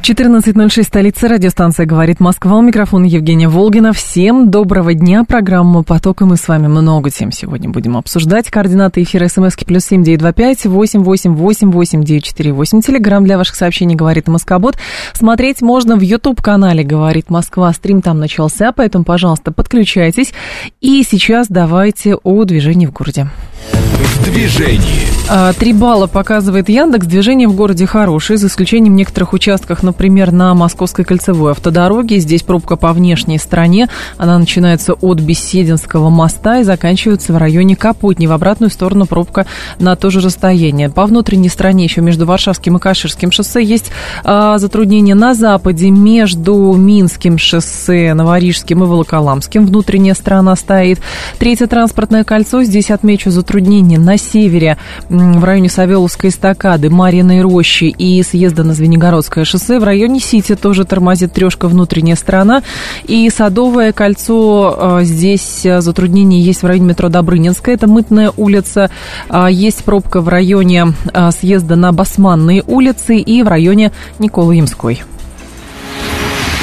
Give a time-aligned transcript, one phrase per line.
[0.00, 2.56] 14.06, столица, радиостанция «Говорит Москва».
[2.56, 3.92] У микрофона Евгения Волгина.
[3.92, 5.24] Всем доброго дня.
[5.24, 8.50] Программа «Поток» и мы с вами много тем сегодня будем обсуждать.
[8.50, 12.80] Координаты эфира смски плюс семь девять два пять восемь восемь восемь восемь девять четыре восемь.
[12.80, 14.78] Телеграмм для ваших сообщений «Говорит Москобот».
[15.12, 17.70] Смотреть можно в YouTube-канале «Говорит Москва».
[17.72, 20.32] Стрим там начался, поэтому, пожалуйста, подключайтесь.
[20.80, 23.28] И сейчас давайте о движении в городе.
[23.70, 25.06] В движении.
[25.28, 27.06] А, три балла показывает Яндекс.
[27.06, 32.18] Движение в городе хорошее, за исключением некоторых участках, например, на Московской кольцевой автодороге.
[32.18, 33.88] Здесь пробка по внешней стороне.
[34.18, 38.26] Она начинается от Бесединского моста и заканчивается в районе Капотни.
[38.26, 39.46] В обратную сторону пробка
[39.78, 40.90] на то же расстояние.
[40.90, 43.92] По внутренней стороне еще между Варшавским и Каширским шоссе есть
[44.24, 49.64] а, затруднения на западе между Минским шоссе, Новорижским и Волоколамским.
[49.66, 51.00] Внутренняя сторона стоит.
[51.38, 52.64] Третье транспортное кольцо.
[52.64, 59.44] Здесь отмечу затруднения на севере в районе Савеловской эстакады, Марьиной рощи и съезда на Звенигородское
[59.44, 59.80] шоссе.
[59.80, 62.62] В районе Сити тоже тормозит трешка внутренняя сторона.
[63.04, 68.90] И Садовое кольцо, э, здесь э, затруднения есть в районе метро Добрынинская, это Мытная улица.
[69.28, 70.94] А, есть пробка в районе
[71.38, 75.02] съезда на Басманные улицы и в районе Николы Ямской.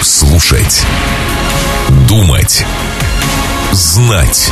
[0.02, 0.85] Слушать.
[2.08, 2.65] Думать.
[3.73, 4.52] Знать.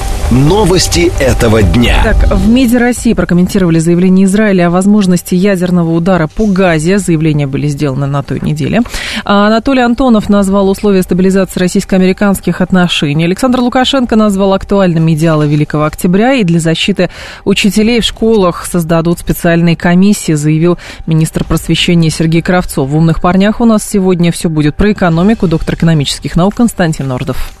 [0.31, 1.99] Новости этого дня.
[2.05, 6.99] Так, в МИДе России прокомментировали заявление Израиля о возможности ядерного удара по Газе.
[6.99, 8.79] Заявления были сделаны на той неделе.
[9.25, 13.25] А Анатолий Антонов назвал условия стабилизации российско-американских отношений.
[13.25, 17.09] Александр Лукашенко назвал актуальными идеалы Великого Октября и для защиты
[17.43, 22.87] учителей в школах создадут специальные комиссии, заявил министр просвещения Сергей Кравцов.
[22.87, 25.49] В «Умных парнях» у нас сегодня все будет про экономику.
[25.49, 27.60] Доктор экономических наук Константин Нордов.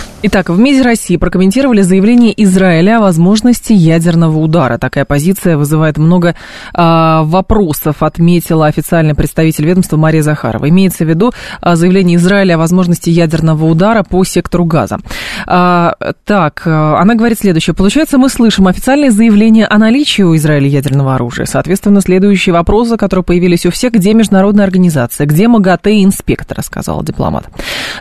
[0.23, 4.77] Итак, в МИДе России прокомментировали заявление Израиля о возможности ядерного удара.
[4.77, 6.35] Такая позиция вызывает много
[6.75, 10.69] а, вопросов, отметила официальный представитель ведомства Мария Захарова.
[10.69, 14.99] Имеется в виду а, заявление Израиля о возможности ядерного удара по сектору газа.
[15.47, 17.73] А, так, она говорит следующее.
[17.73, 21.47] Получается, мы слышим официальное заявление о наличии у Израиля ядерного оружия.
[21.47, 27.03] Соответственно, следующие вопросы, которые появились у всех, где международная организация, где МАГАТЭ и инспектор, сказал
[27.03, 27.45] дипломат.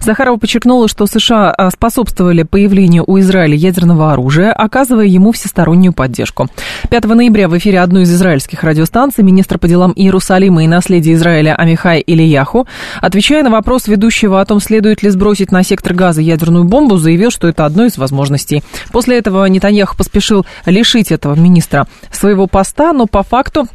[0.03, 6.49] Захарова подчеркнула, что США способствуют способствовали появлению у Израиля ядерного оружия, оказывая ему всестороннюю поддержку.
[6.91, 11.55] 5 ноября в эфире одной из израильских радиостанций министр по делам Иерусалима и наследия Израиля
[11.55, 12.67] Амихай Ильяху,
[13.01, 17.31] отвечая на вопрос ведущего о том, следует ли сбросить на сектор газа ядерную бомбу, заявил,
[17.31, 18.63] что это одно из возможностей.
[18.91, 23.69] После этого Нетаньяху поспешил лишить этого министра своего поста, но по факту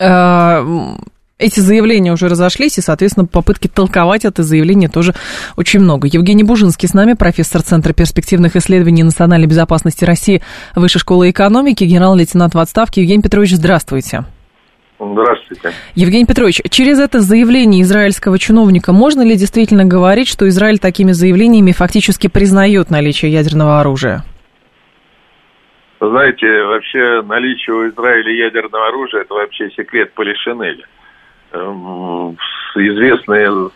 [0.00, 0.96] э,
[1.38, 5.14] эти заявления уже разошлись, и, соответственно, попытки толковать это заявление тоже
[5.56, 6.08] очень много.
[6.10, 10.42] Евгений Бужинский с нами, профессор Центра перспективных исследований национальной безопасности России,
[10.74, 13.02] Высшей школы экономики, генерал-лейтенант в отставке.
[13.02, 14.24] Евгений Петрович, здравствуйте.
[14.98, 15.72] Здравствуйте.
[15.94, 21.70] Евгений Петрович, через это заявление израильского чиновника можно ли действительно говорить, что Израиль такими заявлениями
[21.70, 24.24] фактически признает наличие ядерного оружия?
[26.00, 30.84] Знаете, вообще наличие у Израиля ядерного оружия– это вообще секрет Полишинеля.
[31.52, 32.36] Эм,
[32.74, 33.70] известное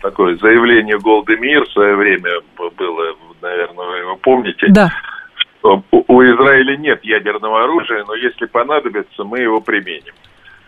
[0.00, 4.66] такое заявление Голды Мир в свое время было, наверное, вы его помните.
[4.68, 4.90] Да.
[5.34, 10.14] Что у Израиля нет ядерного оружия, но если понадобится, мы его применим.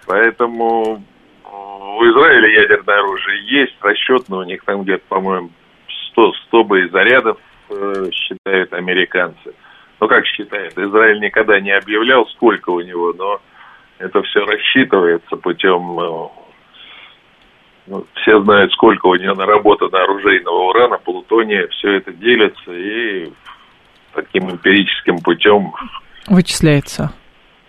[0.06, 1.02] Поэтому
[1.44, 5.50] у Израиля ядерное оружие есть, расчетно у них там где-то, по-моему,
[6.12, 7.38] 100, 100 боезарядов,
[7.70, 9.54] э, считают американцы.
[10.00, 13.40] Ну, как считают, Израиль никогда не объявлял, сколько у него, но
[13.98, 15.98] это все рассчитывается путем...
[16.00, 16.28] Э,
[17.86, 23.30] ну, все знают, сколько у нее наработано оружейного урана, плутония, все это делится и
[24.14, 25.72] таким эмпирическим путем...
[26.26, 27.12] Вычисляется.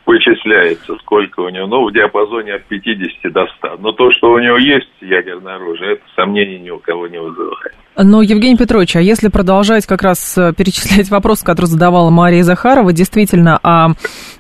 [0.06, 3.78] Вычисляется, сколько у нее, ну, в диапазоне от 50 до 100.
[3.80, 7.76] Но то, что у него есть ядерное оружие, это сомнений ни у кого не вызывает.
[7.98, 12.92] Но, Евгений Петрович, а если продолжать как раз э, перечислять вопросы, которые задавала Мария Захарова,
[12.92, 13.92] действительно, а,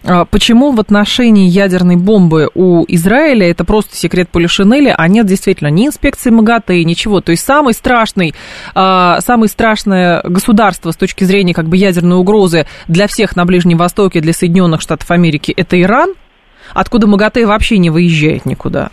[0.03, 5.69] а почему в отношении ядерной бомбы у Израиля это просто секрет Полишинеля, а нет действительно
[5.69, 7.21] ни инспекции МАГАТЭ, ничего.
[7.21, 8.33] То есть самый страшный,
[8.73, 13.77] а, самое страшное государство с точки зрения как бы ядерной угрозы для всех на Ближнем
[13.77, 16.13] Востоке, для Соединенных Штатов Америки, это Иран–
[16.73, 18.89] откуда МАГАТЭ вообще не выезжает никуда.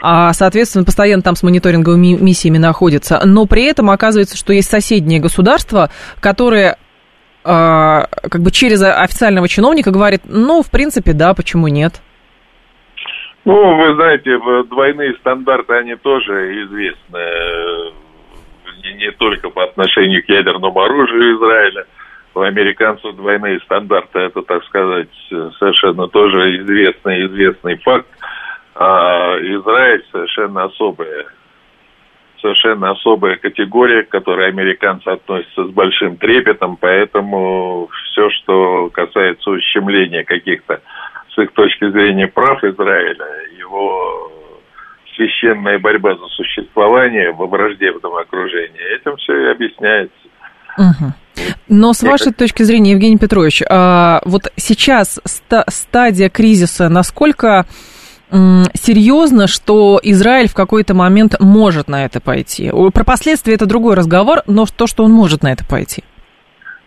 [0.00, 3.20] А, соответственно, постоянно там с мониторинговыми миссиями находится.
[3.24, 5.90] Но при этом оказывается, что есть соседние государства,
[6.20, 6.76] которые
[7.44, 12.02] а, как бы через официального чиновника говорит, ну, в принципе, да, почему нет?
[13.44, 14.38] Ну, вы знаете,
[14.68, 17.20] двойные стандарты, они тоже известны
[18.82, 21.86] не, не только по отношению к ядерному оружию Израиля.
[22.36, 25.08] У американцев двойные стандарты, это, так сказать,
[25.58, 28.06] совершенно тоже известный, известный факт.
[28.74, 31.24] А Израиль совершенно особая
[32.42, 40.22] совершенно особая категория, к которой американцы относятся с большим трепетом, поэтому все, что касается ущемления
[40.22, 40.82] каких-то
[41.34, 43.26] с их точки зрения прав Израиля,
[43.58, 44.30] его
[45.16, 50.25] священная борьба за существование во враждебном окружении, этим все и объясняется.
[50.76, 51.12] Угу.
[51.68, 57.66] Но с вашей точки зрения, Евгений Петрович, а, вот сейчас стадия кризиса, насколько
[58.28, 62.70] серьезно, что Израиль в какой-то момент может на это пойти?
[62.92, 66.02] Про последствия это другой разговор, но то, что он может на это пойти.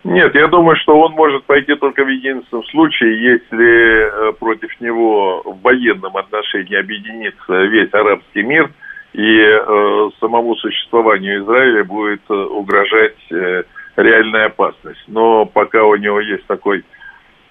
[0.04, 5.42] Нет, я думаю, что он может пойти только в единственном случае, если э, против него
[5.44, 8.70] в военном отношении объединится весь арабский мир,
[9.12, 13.64] и э, самому существованию Израиля будет э, угрожать э,
[14.02, 15.02] реальная опасность.
[15.06, 16.84] Но пока у него есть такой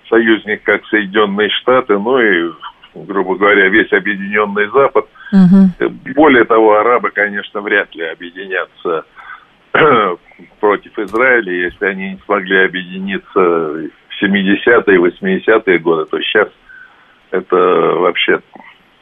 [0.09, 2.51] союзник, как Соединенные Штаты, ну и
[2.95, 5.05] грубо говоря, весь объединенный Запад.
[5.31, 5.89] Угу.
[6.15, 9.05] Более того, арабы, конечно, вряд ли объединятся
[10.59, 16.49] против Израиля, если они не смогли объединиться в 70-е, 80-е годы, то сейчас
[17.31, 18.41] это вообще,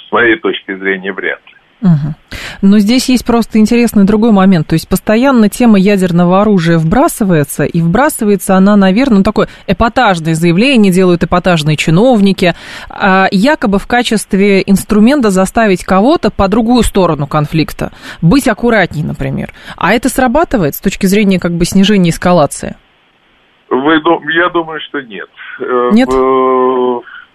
[0.07, 1.55] с моей точки зрения, вряд ли.
[1.81, 2.36] Угу.
[2.61, 4.67] Но здесь есть просто интересный другой момент.
[4.67, 10.91] То есть постоянно тема ядерного оружия вбрасывается, и вбрасывается она, наверное, ну, такое эпатажное заявление
[10.91, 12.53] делают эпатажные чиновники,
[12.89, 19.51] а якобы в качестве инструмента заставить кого-то по другую сторону конфликта быть аккуратней, например.
[19.75, 22.75] А это срабатывает с точки зрения как бы снижения эскалации?
[23.69, 23.95] Вы,
[24.33, 25.29] я думаю, что нет.
[25.59, 26.09] Э, нет?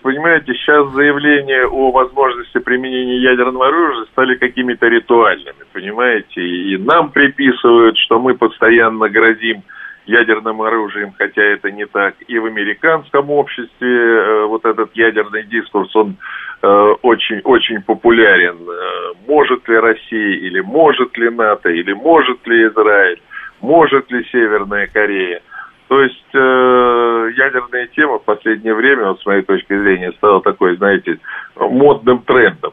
[0.02, 7.96] Понимаете, сейчас заявления о возможности применения ядерного оружия стали какими-то ритуальными, понимаете, и нам приписывают,
[7.98, 9.62] что мы постоянно грозим
[10.04, 12.14] ядерным оружием, хотя это не так.
[12.26, 16.16] И в американском обществе э, вот этот ядерный дискурс, он
[16.60, 18.56] очень-очень э, популярен.
[18.68, 23.22] Э, может ли Россия, или может ли НАТО, или может ли Израиль,
[23.60, 25.40] может ли Северная Корея–
[25.92, 30.74] то есть э, ядерная тема в последнее время, вот с моей точки зрения, стала такой,
[30.78, 31.18] знаете,
[31.54, 32.72] модным трендом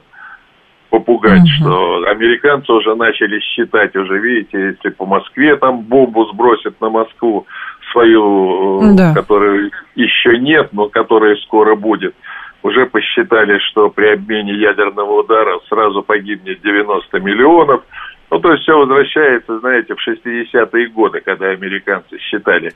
[0.90, 1.60] попугать, mm-hmm.
[1.60, 7.46] что американцы уже начали считать, уже видите, если по Москве там бомбу сбросят на Москву
[7.92, 9.14] свою, да.
[9.14, 12.16] которую еще нет, но которая скоро будет,
[12.64, 17.84] уже посчитали, что при обмене ядерного удара сразу погибнет 90 миллионов.
[18.32, 22.72] Ну, то есть все возвращается, знаете, в 60-е годы, когда американцы считали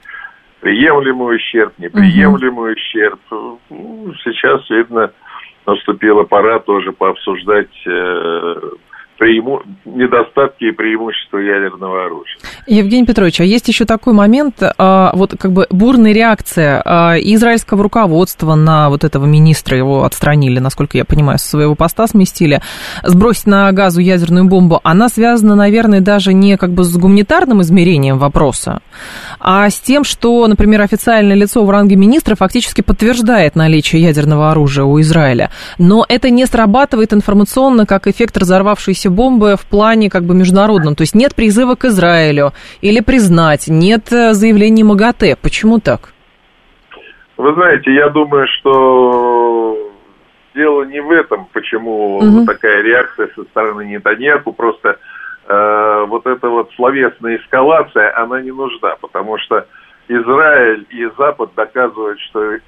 [0.63, 2.79] приемлемый ущерб, неприемлемый угу.
[2.79, 3.19] ущерб.
[3.69, 5.11] Ну, сейчас, видно,
[5.67, 8.55] наступила пора тоже пообсуждать э,
[9.17, 9.61] преиму...
[9.85, 12.37] недостатки и преимущества ядерного оружия.
[12.67, 17.83] Евгений Петрович, а есть еще такой момент, а, вот как бы бурная реакция а, израильского
[17.83, 22.61] руководства на вот этого министра, его отстранили, насколько я понимаю, со своего поста сместили,
[23.03, 28.17] сбросить на газу ядерную бомбу, она связана, наверное, даже не как бы с гуманитарным измерением
[28.17, 28.81] вопроса,
[29.43, 34.85] а с тем, что, например, официальное лицо в ранге министра фактически подтверждает наличие ядерного оружия
[34.85, 40.33] у Израиля, но это не срабатывает информационно как эффект разорвавшейся бомбы в плане как бы
[40.33, 40.95] международном.
[40.95, 45.35] То есть нет призыва к Израилю или признать, нет э, заявлений МАГАТЭ.
[45.41, 46.13] Почему так?
[47.35, 49.77] Вы знаете, я думаю, что
[50.55, 52.45] дело не в этом, почему угу.
[52.45, 54.53] такая реакция со стороны Нетаньяху.
[54.53, 54.97] Просто
[55.47, 59.65] э, вот эта вот словесная эскалация, она не нужна, потому что
[60.07, 62.59] Израиль и Запад доказывают, что э,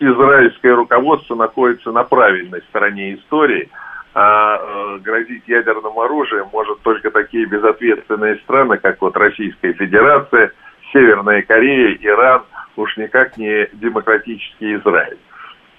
[0.00, 3.68] израильское руководство находится на правильной стороне истории–
[4.18, 10.52] а э, грозить ядерным оружием может только такие безответственные страны, как вот Российская Федерация,
[10.90, 12.44] Северная Корея, Иран,
[12.76, 15.18] уж никак не демократический Израиль.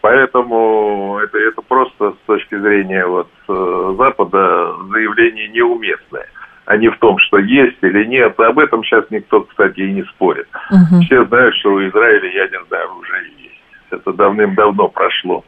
[0.08, 6.28] Поэтому это, это просто с точки зрения вот, э, Запада заявление неуместное,
[6.66, 8.40] а не в том, что есть или нет.
[8.40, 10.48] Об этом сейчас никто, кстати, и не спорит.
[10.72, 11.02] Угу.
[11.02, 13.62] Все знают, что у Израиля ядерное оружие есть.
[13.90, 15.44] Это давным-давно прошло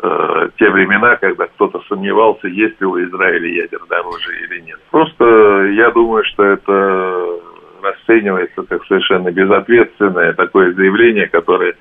[0.00, 4.78] э, те времена, когда кто-то сомневался, есть ли у Израиля ядерное оружие или нет.
[4.92, 5.24] Просто
[5.72, 7.26] я думаю, что это
[7.82, 11.74] расценивается как совершенно безответственное такое заявление, которое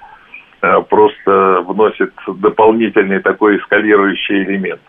[0.89, 4.82] просто вносит дополнительный такой эскалирующий элемент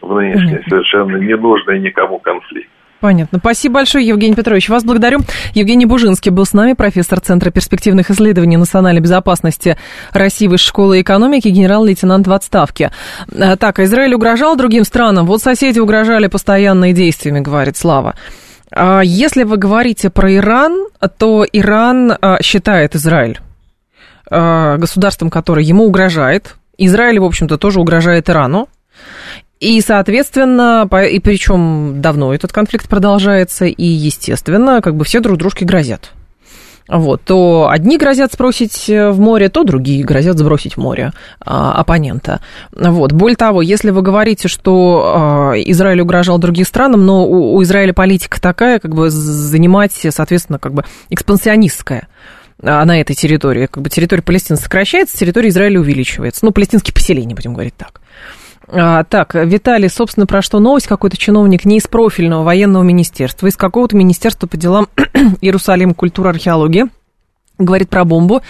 [0.00, 2.70] в нынешний совершенно ненужный никому конфликт.
[3.00, 3.38] Понятно.
[3.38, 4.68] Спасибо большое, Евгений Петрович.
[4.68, 5.20] Вас благодарю.
[5.54, 9.76] Евгений Бужинский был с нами, профессор Центра перспективных исследований национальной безопасности
[10.12, 12.90] России Высшей школы экономики, генерал-лейтенант в отставке.
[13.40, 15.26] А, так, Израиль угрожал другим странам.
[15.26, 18.16] Вот соседи угрожали постоянными действиями, говорит Слава.
[18.72, 20.86] А, если вы говорите про Иран,
[21.18, 23.38] то Иран а, считает Израиль
[24.30, 26.56] государством, которое ему угрожает.
[26.76, 28.68] Израиль, в общем-то, тоже угрожает Ирану.
[29.60, 35.64] И, соответственно, и причем давно этот конфликт продолжается, и, естественно, как бы все друг дружке
[35.64, 36.12] грозят.
[36.88, 41.72] Вот, то одни грозят сбросить э, в море, то другие грозят сбросить в море а,
[41.72, 42.40] оппонента.
[42.72, 43.12] Вот.
[43.12, 47.92] Более того, если вы говорите, что а, Израиль угрожал другим странам, но у, у Израиля
[47.92, 52.08] политика такая, как бы занимать, соответственно, как бы экспансионистская
[52.60, 53.66] на этой территории.
[53.66, 56.44] Как бы территория Палестины сокращается, территория Израиля увеличивается.
[56.44, 58.00] Ну, палестинские поселения, будем говорить так.
[58.70, 60.86] А, так, Виталий, собственно, про что новость?
[60.86, 64.88] Какой-то чиновник не из профильного военного министерства, из какого-то министерства по делам
[65.40, 66.86] Иерусалим, культура, археологии,
[67.58, 68.42] говорит про бомбу.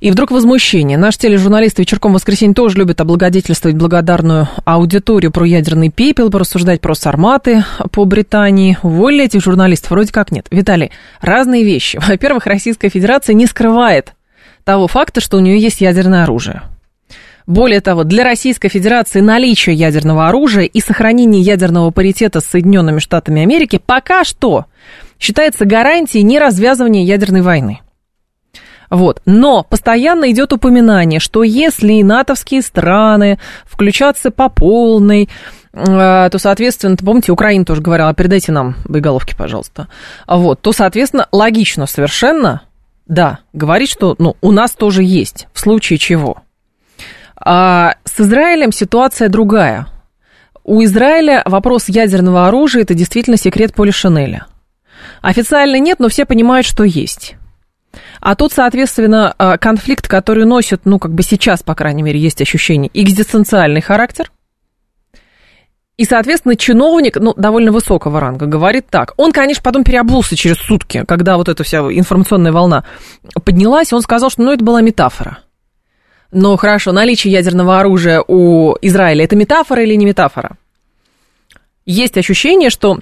[0.00, 0.96] И вдруг возмущение.
[0.96, 6.94] Наш тележурналист вечерком в воскресенье тоже любит облагодетельствовать благодарную аудиторию про ядерный пепел, порассуждать про
[6.94, 8.78] сарматы по Британии.
[8.82, 9.90] Уволили этих журналистов?
[9.90, 10.46] Вроде как нет.
[10.52, 11.98] Виталий, разные вещи.
[12.06, 14.14] Во-первых, Российская Федерация не скрывает
[14.62, 16.62] того факта, что у нее есть ядерное оружие.
[17.48, 23.42] Более того, для Российской Федерации наличие ядерного оружия и сохранение ядерного паритета с Соединенными Штатами
[23.42, 24.66] Америки пока что
[25.18, 27.80] считается гарантией неразвязывания ядерной войны.
[28.90, 29.20] Вот.
[29.26, 35.28] Но постоянно идет упоминание, что если натовские страны включатся по полной,
[35.72, 39.88] э, то, соответственно, помните, Украина тоже говорила, передайте нам боеголовки, пожалуйста.
[40.26, 42.62] Вот, то, соответственно, логично совершенно,
[43.06, 46.42] да, говорить, что ну, у нас тоже есть, в случае чего–
[47.40, 49.86] а с Израилем ситуация другая.
[50.64, 54.46] У Израиля вопрос ядерного оружия– это действительно секрет Поля Шинеля.
[55.22, 57.36] Официально нет, но все понимают, что есть.
[58.20, 62.40] А тут, соответственно, а, конфликт, который носит, ну, как бы сейчас, по крайней мере, есть
[62.40, 64.30] ощущение, экзистенциальный характер.
[65.96, 69.14] И, соответственно, чиновник, ну, довольно высокого ранга, говорит так.
[69.16, 72.84] Он, конечно, потом переобулся через сутки, когда вот эта вся информационная волна
[73.44, 75.38] поднялась, он сказал, что, ну, это была метафора.
[76.30, 80.56] Но хорошо, наличие ядерного оружия у Израиля это метафора или не метафора?
[81.86, 82.98] Есть ощущение, что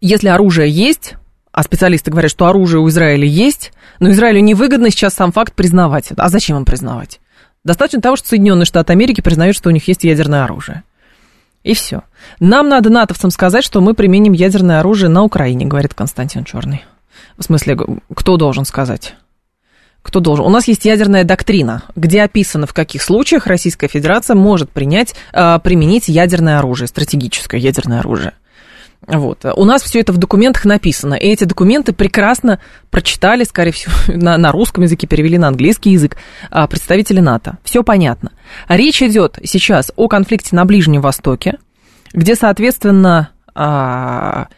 [0.00, 1.14] если оружие есть,
[1.52, 3.72] а специалисты говорят, что оружие у Израиля есть,
[4.04, 6.08] но Израилю невыгодно сейчас сам факт признавать.
[6.14, 7.20] А зачем им признавать?
[7.64, 10.82] Достаточно того, что Соединенные Штаты Америки признают, что у них есть ядерное оружие.
[11.62, 12.02] И все.
[12.38, 16.84] Нам надо натовцам сказать, что мы применим ядерное оружие на Украине, говорит Константин Черный.
[17.38, 17.78] В смысле,
[18.14, 19.14] кто должен сказать?
[20.02, 20.44] кто должен.
[20.44, 25.58] У нас есть ядерная доктрина, где описано, в каких случаях Российская Федерация может принять, э,
[25.64, 28.34] применить ядерное оружие, стратегическое ядерное оружие.
[29.06, 29.44] Вот.
[29.54, 31.14] У нас все это в документах написано.
[31.14, 36.16] И эти документы прекрасно прочитали, скорее всего, на, на русском языке, перевели на английский язык
[36.50, 37.58] а, представители НАТО.
[37.64, 38.32] Все понятно.
[38.68, 41.58] Речь идет сейчас о конфликте на Ближнем Востоке,
[42.12, 44.48] где, соответственно, а,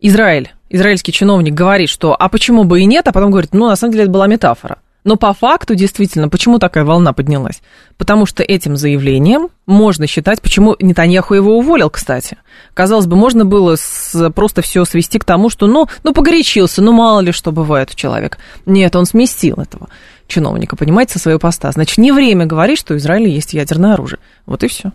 [0.00, 3.76] Израиль израильский чиновник говорит, что а почему бы и нет, а потом говорит, ну, на
[3.76, 4.78] самом деле это была метафора.
[5.04, 7.60] Но по факту, действительно, почему такая волна поднялась?
[7.96, 12.38] Потому что этим заявлением можно считать, почему Нетаньяху его уволил, кстати.
[12.74, 16.92] Казалось бы, можно было с, просто все свести к тому, что, ну, ну, погорячился, ну,
[16.92, 18.38] мало ли что бывает у человека.
[18.64, 19.88] Нет, он сместил этого
[20.28, 21.70] чиновника, понимаете, со своего поста.
[21.72, 24.20] Значит, не время говорить, что у Израиля есть ядерное оружие.
[24.46, 24.92] Вот и все.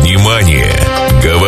[0.00, 0.72] Внимание!
[1.22, 1.47] Говорит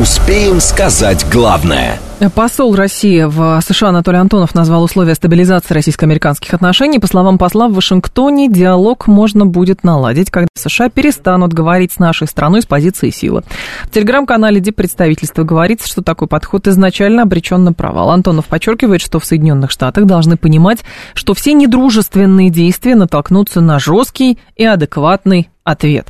[0.00, 1.98] Успеем сказать главное–
[2.34, 6.98] Посол России в США Анатолий Антонов назвал условия стабилизации российско-американских отношений.
[6.98, 12.26] По словам посла, в Вашингтоне диалог можно будет наладить, когда США перестанут говорить с нашей
[12.26, 13.42] страной с позиции силы.
[13.84, 18.10] В телеграм-канале Диппредставительства говорится, что такой подход изначально обречен на провал.
[18.10, 24.38] Антонов подчеркивает, что в Соединенных Штатах должны понимать, что все недружественные действия натолкнутся на жесткий
[24.56, 26.08] и адекватный ответ.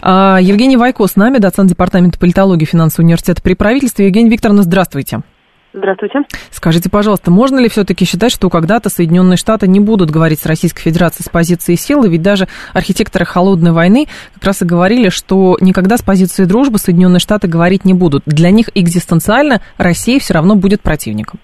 [0.00, 4.06] А, Евгений Вайко с нами, доцент Департамента политологии финансового университета при правительстве.
[4.06, 5.22] Евгений Викторовна, здравствуйте.
[5.74, 6.18] Здравствуйте.
[6.50, 10.82] Скажите, пожалуйста, можно ли все-таки считать, что когда-то Соединенные Штаты не будут говорить с Российской
[10.82, 12.10] Федерацией с позиции силы?
[12.10, 17.20] Ведь даже архитекторы холодной войны как раз и говорили, что никогда с позиции дружбы Соединенные
[17.20, 18.22] Штаты говорить не будут.
[18.26, 21.40] Для них экзистенциально Россия все равно будет противником.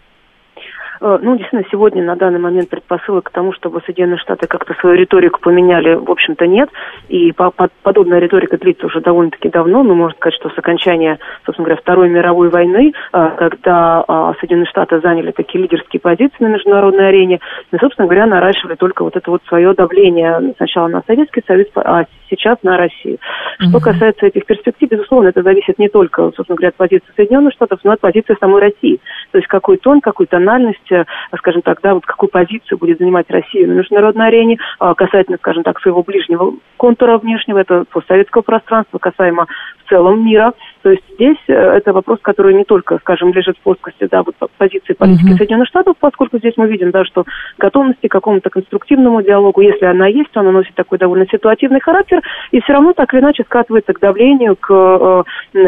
[1.00, 4.96] Э, ну, действительно, сегодня на данный момент предпосылок к тому, чтобы Соединенные Штаты как-то свою
[4.96, 6.68] риторику поменяли, в общем-то, нет.
[7.08, 9.82] И по по подобная риторика длится уже довольно-таки давно.
[9.82, 14.68] Ну, можно сказать, что с окончания, собственно говоря, Второй мировой войны, э, когда э, Соединенные
[14.68, 17.40] Штаты заняли такие лидерские позиции на международной арене,
[17.72, 22.04] и, собственно говоря, наращивали только вот это вот свое давление сначала на Советский Союз, а
[22.30, 23.18] сейчас на Россию.
[23.58, 27.80] Что касается этих перспектив, безусловно, это зависит не только, собственно говоря, от позиции Соединенных Штатов,
[27.84, 29.00] но и от позиции самой России.
[29.30, 31.04] То есть какой тон, какую тональность, э,
[31.36, 34.58] скажем так, да, вот какую позицию будет занимать Россия на международной арене.
[34.80, 39.46] Э, касательно, скажем так, своего ближнего контура внешнего, это постсоветского пространства, касаемо
[39.88, 40.52] целом мира.
[40.82, 44.34] То есть здесь э, это вопрос, который не только, скажем, лежит в плоскости да, вот
[44.56, 45.36] позиции политики mm-hmm.
[45.36, 47.24] Соединенных Штатов, поскольку здесь мы видим, да, что
[47.58, 52.60] готовности к какому-то конструктивному диалогу, если она есть, она носит такой довольно ситуативный характер, и
[52.60, 55.22] все равно так или иначе скатывается к давлению, к э,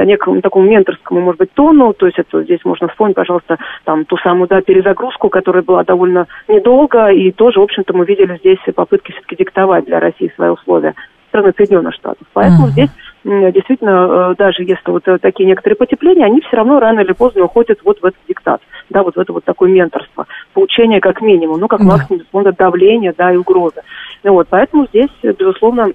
[0.05, 1.93] некому такому менторскому, может быть, тону.
[1.93, 6.27] То есть это здесь можно вспомнить, пожалуйста, там ту самую да, перезагрузку, которая была довольно
[6.49, 10.95] недолго, и тоже, в общем-то, мы видели здесь попытки все-таки диктовать для России свои условия
[11.29, 12.27] страны Соединенных Штатов.
[12.33, 12.71] Поэтому mm-hmm.
[12.71, 12.91] здесь
[13.25, 17.45] действительно, э, даже если вот э, такие некоторые потепления, они все равно рано или поздно
[17.45, 21.61] уходят вот в этот диктат, да, вот в это вот такое менторство, поучение как минимум,
[21.61, 23.83] ну, как максимум, безусловно, давление, да, и угрозы.
[24.25, 25.89] Ну, вот, поэтому здесь, безусловно,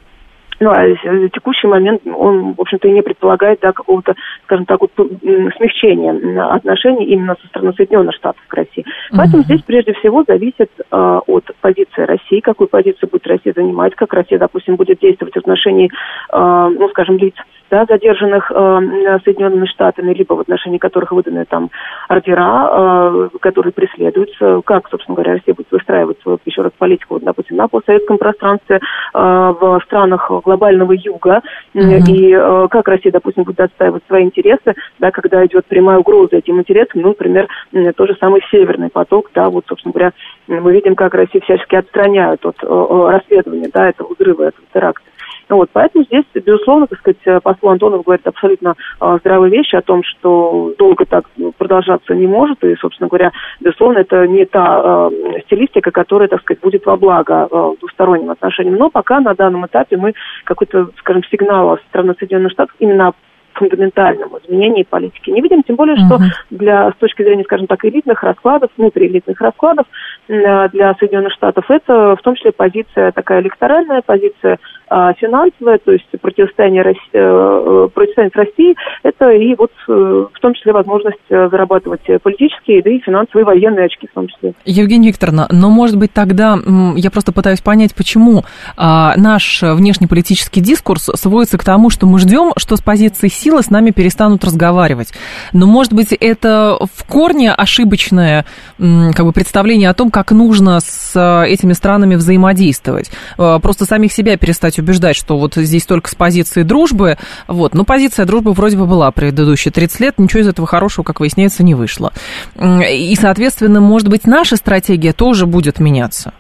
[0.60, 0.86] ну, а
[1.30, 7.06] текущий момент, он, в общем-то, и не предполагает, да, какого-то, скажем так, вот, смягчения отношений
[7.06, 8.86] именно со стороны Соединенных Штатов к России.
[9.12, 9.46] Поэтому uh-huh.
[9.46, 14.40] здесь, прежде всего, зависит э, от позиции России, какую позицию будет Россия занимать, как Россия,
[14.40, 15.90] допустим, будет действовать в отношении,
[16.32, 17.36] э, ну, скажем, лиц,
[17.76, 21.70] да, задержанных э, Соединенными Штатами, либо в отношении которых выданы там
[22.08, 27.24] ордера, э, которые преследуются, как, собственно говоря, Россия будет выстраивать свою, еще раз, политику, вот,
[27.24, 28.80] допустим, на постсоветском пространстве, э,
[29.14, 31.42] в странах глобального юга,
[31.74, 32.10] mm-hmm.
[32.10, 36.60] и э, как Россия, допустим, будет отстаивать свои интересы, да, когда идет прямая угроза этим
[36.60, 37.50] интересам, ну, например,
[37.98, 40.14] тот же самый Северный поток, да, вот, собственно говоря,
[40.48, 42.68] мы видим, как Россию всячески отстраняют от э,
[43.12, 45.06] расследования, да, этого взрыва, этого теракта.
[45.50, 50.02] Вот, поэтому здесь, безусловно, так сказать, посол Антонов говорит абсолютно э, здравые вещи о том,
[50.04, 51.26] что долго так
[51.58, 56.62] продолжаться не может, и, собственно говоря, безусловно, это не та э, стилистика, которая, так сказать,
[56.62, 58.76] будет во благо э, двусторонним отношениям.
[58.76, 60.14] Но пока на данном этапе мы
[60.46, 63.14] какой-то, скажем, сигнал со стороны Соединенных Штатов именно
[63.56, 68.22] фундаментальному изменении политики не видим, тем более, что для, с точки зрения, скажем так, элитных
[68.24, 69.86] раскладов, внутриэлитных раскладов
[70.28, 76.06] для Соединенных Штатов, это в том числе позиция такая электоральная, позиция а, финансовая, то есть
[76.22, 82.02] противостояние, России, э, э, противостояние с это и вот э, в том числе возможность зарабатывать
[82.22, 84.54] политические, да и финансовые, военные очки в том числе.
[84.64, 86.58] Евгения Викторовна, но может быть тогда,
[86.96, 88.44] я просто пытаюсь понять, почему
[88.78, 93.72] а, наш внешнеполитический дискурс сводится к тому, что мы ждем, что с позиции силы с
[93.72, 95.14] нами перестанут разговаривать.
[95.52, 98.46] Но может быть это в корне ошибочное
[98.78, 103.12] как бы, представление о том, как нужно с этими странами взаимодействовать.
[103.38, 107.84] Просто самих себя перестать начать убеждать, что вот здесь только с позиции дружбы, вот, но
[107.84, 111.76] позиция дружбы вроде бы была предыдущие 30 лет, ничего из этого хорошего, как выясняется, не
[111.76, 112.12] вышло.
[112.60, 116.34] И, соответственно, может быть, наша стратегия тоже будет меняться.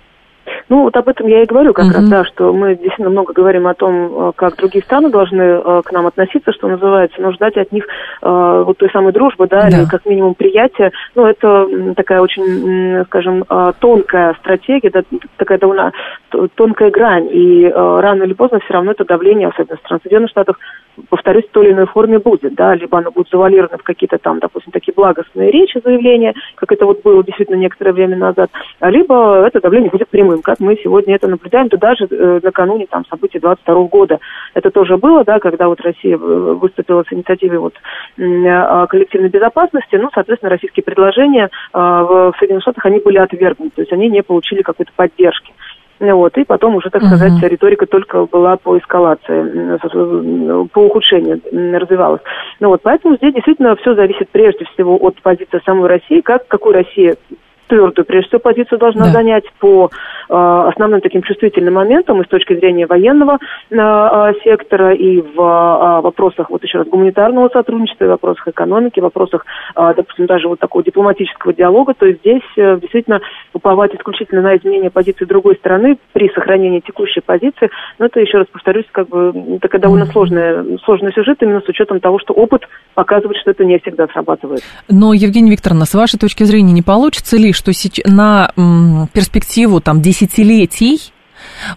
[0.67, 1.93] Ну, вот об этом я и говорю как mm-hmm.
[1.93, 5.81] раз, да, что мы действительно много говорим о том, э, как другие страны должны э,
[5.85, 9.61] к нам относиться, что называется, но ждать от них э, вот той самой дружбы, да,
[9.61, 10.91] да, или как минимум приятия.
[11.13, 13.45] Ну, это такая очень, скажем,
[13.79, 15.03] тонкая стратегия, да,
[15.37, 15.91] такая довольно
[16.55, 20.57] тонкая грань, и рано или поздно все равно это давление, особенно в Соединенных Штатов,
[21.09, 24.39] повторюсь, в той или иной форме будет, да, либо оно будет завалировано в какие-то там,
[24.39, 29.45] допустим, такие благостные речи, заявления, как это вот было действительно некоторое время назад, а либо
[29.45, 33.39] это давление будет прямым, как мы сегодня это наблюдаем, то даже э, накануне там событий
[33.39, 34.19] 22 года
[34.53, 37.73] это тоже было, да, когда вот Россия выступила с инициативой вот
[38.15, 43.91] коллективной безопасности, ну, соответственно, российские предложения а, в Соединенных Штатах, они были отвергнуты, то есть
[43.91, 45.53] они не получили какой-то поддержки.
[45.99, 47.47] Вот, и потом уже, так сказать, uh-huh.
[47.47, 49.77] риторика только была по эскалации,
[50.67, 52.21] по ухудшению развивалась.
[52.59, 56.73] Ну вот, поэтому здесь действительно все зависит прежде всего от позиции самой России, как, какую
[56.73, 57.15] Россия
[57.67, 59.11] твердую, прежде всего, позицию должна да.
[59.11, 59.89] занять по
[60.29, 63.37] э, основным таким чувствительным моментам и с точки зрения военного
[63.69, 68.47] э, э, сектора, и в э, вопросах, вот еще раз, гуманитарного сотрудничества, и в вопросах
[68.47, 71.93] экономики, в вопросах, э, допустим, даже вот такого дипломатического диалога.
[71.93, 73.21] То есть здесь э, действительно
[73.53, 78.47] уповать исключительно на изменение позиции другой стороны при сохранении текущей позиции, но это, еще раз
[78.51, 83.37] повторюсь, как бы такая довольно сложная, сложный сюжет именно с учетом того, что опыт показывает,
[83.37, 84.61] что это не всегда срабатывает.
[84.89, 87.71] Но, Евгения Викторовна, с вашей точки зрения, не получится ли, что
[88.05, 88.51] на
[89.13, 91.11] перспективу там, десятилетий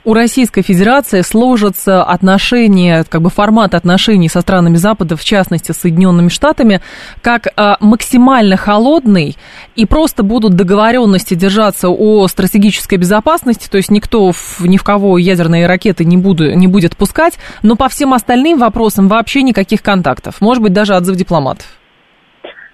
[0.04, 5.76] у Российской Федерации сложатся отношения, как бы формат отношений со странами Запада, в частности, с
[5.76, 6.80] Соединенными Штатами,
[7.22, 9.36] как а, максимально холодный,
[9.76, 15.18] и просто будут договоренности держаться о стратегической безопасности, то есть никто в, ни в кого
[15.18, 20.40] ядерные ракеты не, буду, не будет пускать, но по всем остальным вопросам вообще никаких контактов,
[20.40, 21.77] может быть, даже отзыв дипломатов.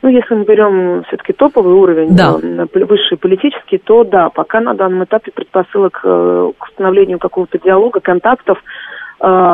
[0.05, 2.37] Ну, если мы берем все-таки топовый уровень, да.
[2.43, 8.01] Э, высший политический, то да, пока на данном этапе предпосылок э, к установлению какого-то диалога,
[8.01, 8.63] контактов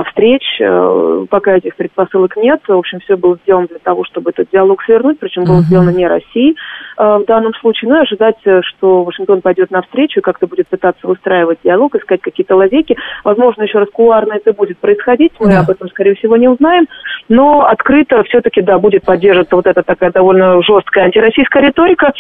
[0.09, 2.61] встреч, э, пока этих предпосылок нет.
[2.67, 5.65] В общем, все было сделано для того, чтобы этот диалог свернуть, причем было uh-huh.
[5.65, 6.57] сделано не Россией
[6.99, 7.91] э, в данном случае.
[7.91, 12.57] Ну и ожидать, что Вашингтон пойдет навстречу и как-то будет пытаться выстраивать диалог, искать какие-то
[12.57, 12.97] лазейки.
[13.25, 15.61] Возможно, еще раз кулуарно это будет происходить, мы да.
[15.61, 16.87] об этом, скорее всего, не узнаем.
[17.29, 22.13] Но открыто все-таки, да, будет поддерживаться вот эта такая довольно жесткая антироссийская риторика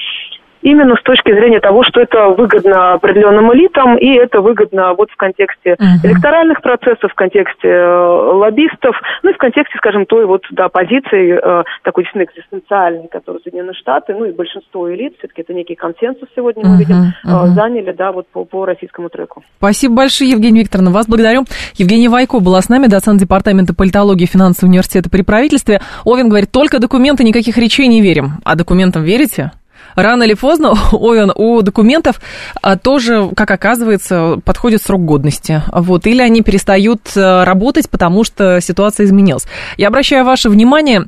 [0.62, 5.16] именно с точки зрения того, что это выгодно определенным элитам, и это выгодно вот в
[5.16, 6.04] контексте uh-huh.
[6.06, 11.38] электоральных процессов, в контексте э, лоббистов, ну и в контексте, скажем, той вот, да, позиции
[11.38, 16.28] э, такой действительно экзистенциальной, которую Соединенные Штаты, ну и большинство элит, все-таки это некий консенсус
[16.34, 16.78] сегодня мы uh-huh.
[16.78, 16.94] видим,
[17.26, 17.46] uh-huh.
[17.48, 19.42] заняли, да, вот по, по российскому треку.
[19.58, 21.44] Спасибо большое, Евгения Викторовна, вас благодарю.
[21.76, 25.80] Евгения Вайко была с нами, доцент Департамента политологии и финансового университета при правительстве.
[26.04, 28.40] Овен говорит, только документы, никаких речей не верим.
[28.44, 29.52] А документам верите?
[29.94, 32.20] Рано или поздно ой, у документов
[32.62, 35.62] а, тоже, как оказывается, подходит срок годности.
[35.72, 39.46] Вот, или они перестают э, работать, потому что ситуация изменилась.
[39.76, 41.06] Я обращаю ваше внимание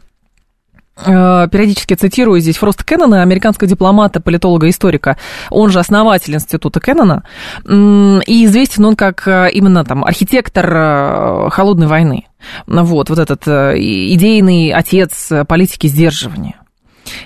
[0.97, 5.16] э, периодически цитирую здесь Фроста Кеннона, американского дипломата, политолога, историка,
[5.51, 7.25] он же основатель института Кеннона,
[7.64, 12.27] и известен он как э, именно там архитектор холодной войны.
[12.66, 16.62] Вот, вот этот идейный отец политики сдерживания.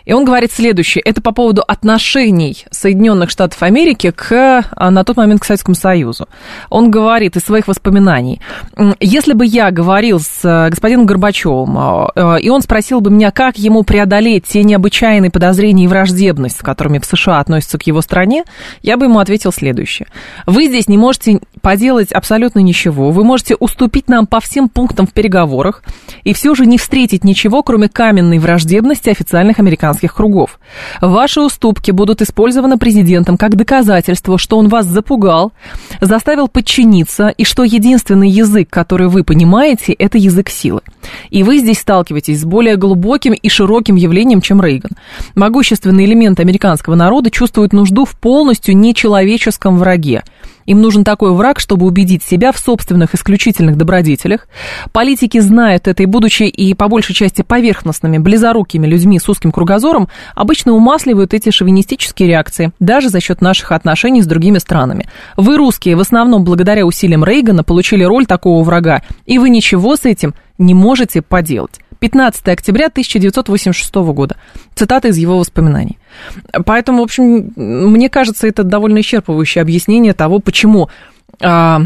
[0.05, 1.03] И он говорит следующее.
[1.05, 6.29] Это по поводу отношений Соединенных Штатов Америки к, а, на тот момент к Советскому Союзу.
[6.71, 8.41] Он говорит из своих воспоминаний.
[9.01, 13.31] Если бы я говорил с э, господином Горбачевым, а, э, и он спросил бы меня,
[13.31, 18.01] как ему преодолеть те необычайные подозрения и враждебность, с которыми в США относятся к его
[18.01, 18.45] стране,
[18.83, 20.09] я бы ему ответил следующее.
[20.47, 23.11] Вы здесь не можете поделать абсолютно ничего.
[23.11, 25.83] Вы можете уступить нам по всем пунктам в переговорах
[26.25, 29.66] и все же не встретить ничего, кроме каменной враждебности официальных американских
[30.15, 30.61] кругов.
[31.01, 35.53] Ваши уступки будут использованы президентом как доказательство, что он вас запугал,
[36.01, 40.83] заставил подчиниться, и что единственный язык, который вы понимаете, это язык силы.
[41.31, 44.93] И вы здесь сталкиваетесь с более глубоким и широким явлением, чем Рейган.
[45.35, 50.23] Могущественный элемент американского народа чувствует нужду в полностью нечеловеческом враге.
[50.67, 54.49] Им нужен такой враг, чтобы убедить себя в собственных исключительных добродетелях.
[54.93, 60.09] Политики знают это и, будучи и по большей части поверхностными, близорукими людьми с узким кругозором,
[60.35, 65.09] обычно умасливают эти шовинистические реакции, даже за счет наших отношений с другими странами.
[65.37, 70.05] Вы, русские, в основном благодаря усилиям Рейгана получили роль такого врага, и вы ничего с
[70.05, 71.81] этим не можете поделать.
[71.99, 74.37] 15 октября 1986 года.
[74.75, 75.99] Цитата из его воспоминаний.
[76.65, 80.89] Поэтому, в общем, мне кажется, это довольно исчерпывающее объяснение того, почему
[81.41, 81.83] а,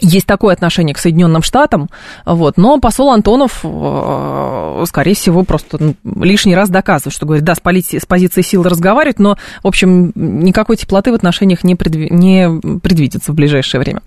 [0.00, 1.90] есть такое отношение к Соединенным Штатам,
[2.24, 7.56] вот, но посол Антонов, э, скорее всего, просто ну, лишний раз доказывает, что говорит, да,
[7.56, 12.08] с, полити- с позиции силы разговаривать, но, в общем, никакой теплоты в отношениях не, предви-
[12.08, 14.02] не предвидится в ближайшее время.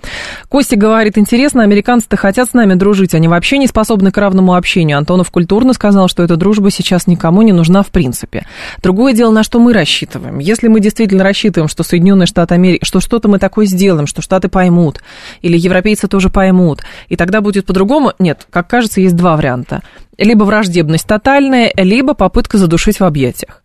[0.48, 4.98] Костя говорит, интересно, американцы-то хотят с нами дружить, они вообще не способны к равному общению.
[4.98, 8.46] Антонов культурно сказал, что эта дружба сейчас никому не нужна в принципе.
[8.82, 10.40] Другое дело, на что мы рассчитываем.
[10.40, 14.48] Если мы действительно рассчитываем, что Соединенные Штаты Америки, что что-то мы такое сделаем, что Штаты
[14.48, 15.02] поймут,
[15.42, 18.14] или европейцы тоже поймут, и тогда будет по-другому.
[18.20, 19.82] Нет, как кажется, есть два варианта.
[20.18, 23.62] Либо враждебность тотальная, либо попытка задушить в объятиях.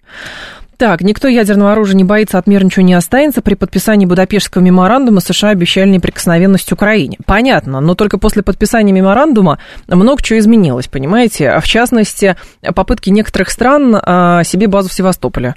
[0.78, 3.42] Так, никто ядерного оружия не боится, от мира ничего не останется.
[3.42, 7.18] При подписании Будапештского меморандума США обещали неприкосновенность Украине.
[7.26, 11.50] Понятно, но только после подписания меморандума много чего изменилось, понимаете?
[11.50, 12.36] А в частности,
[12.76, 15.56] попытки некоторых стран а, себе базу в Севастополе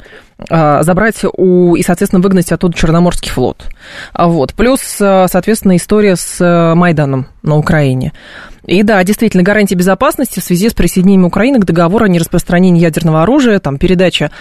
[0.50, 3.66] забрать у, и, соответственно, выгнать оттуда Черноморский флот.
[4.18, 4.54] Вот.
[4.54, 8.14] Плюс, соответственно, история с Майданом на Украине.
[8.66, 13.24] И да, действительно, гарантия безопасности в связи с присоединением Украины к договору о нераспространении ядерного
[13.24, 14.32] оружия, там передача,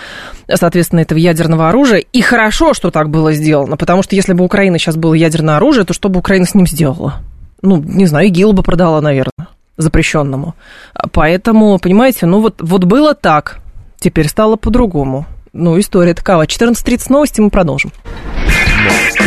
[0.52, 2.00] соответственно, этого ядерного оружия.
[2.00, 5.56] И хорошо, что так было сделано, потому что если бы у Украины сейчас было ядерное
[5.56, 7.22] оружие, то что бы Украина с ним сделала?
[7.62, 10.54] Ну, не знаю, ИГИЛ бы продала, наверное, запрещенному.
[11.12, 13.58] Поэтому, понимаете, ну вот, вот было так,
[13.98, 15.26] теперь стало по-другому.
[15.52, 16.46] Ну, история такова.
[16.46, 17.92] 14.30 новости, мы продолжим.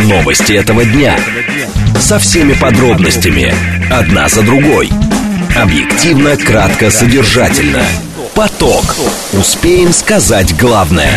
[0.06, 1.18] Новости этого дня.
[2.00, 3.54] Со всеми подробностями.
[3.92, 4.90] Одна за другой.
[5.56, 7.84] Объективно, кратко, содержательно.
[8.36, 8.96] Поток.
[9.34, 11.12] Успеем сказать главное.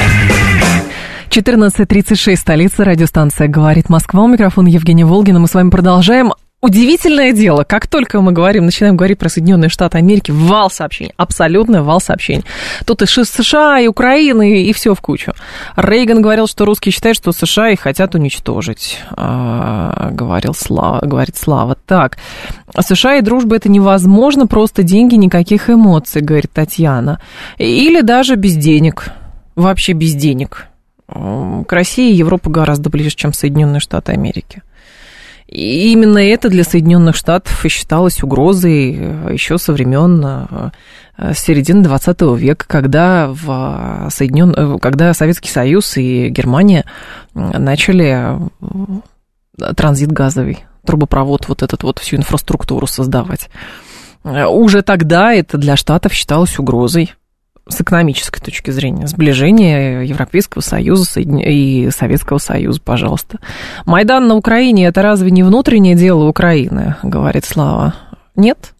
[1.30, 4.24] 14.36, столица, радиостанция «Говорит Москва».
[4.24, 5.38] У микрофона Евгения Волгина.
[5.38, 6.32] Мы с вами продолжаем.
[6.62, 11.82] Удивительное дело, как только мы говорим, начинаем говорить про Соединенные Штаты Америки, вал сообщений, абсолютно
[11.82, 12.44] вал сообщений.
[12.86, 15.34] Тут и США, и Украина, и, и все в кучу.
[15.76, 21.76] Рейган говорил, что русские считают, что США их хотят уничтожить, а, говорил Слава, говорит Слава.
[21.86, 22.16] Так,
[22.80, 27.20] США и дружба это невозможно, просто деньги, никаких эмоций, говорит Татьяна.
[27.58, 29.12] Или даже без денег,
[29.56, 30.68] вообще без денег.
[31.06, 34.62] К России Европа гораздо ближе, чем Соединенные Штаты Америки.
[35.48, 41.84] И именно это для Соединенных Штатов и считалось угрозой э, еще со времен э, середины
[41.84, 44.54] 20 века, когда, в Соединен...
[44.56, 46.84] Э, когда Советский Союз и Германия
[47.34, 48.38] начали
[49.76, 53.48] транзит газовый, трубопровод, вот этот вот всю инфраструктуру создавать.
[54.24, 57.14] Уже тогда это для Штатов считалось угрозой
[57.68, 63.38] с экономической точки зрения, сближение Европейского Союза и Советского Союза, пожалуйста.
[63.84, 67.94] Майдан на Украине– это разве не внутреннее дело Украины, говорит Слава?
[68.36, 68.72] Нет,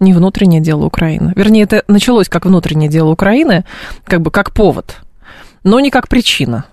[0.00, 1.32] не внутреннее дело Украины.
[1.36, 3.64] Вернее, это началось как внутреннее дело Украины,
[4.04, 4.96] как бы как повод,
[5.62, 6.64] но не как причина.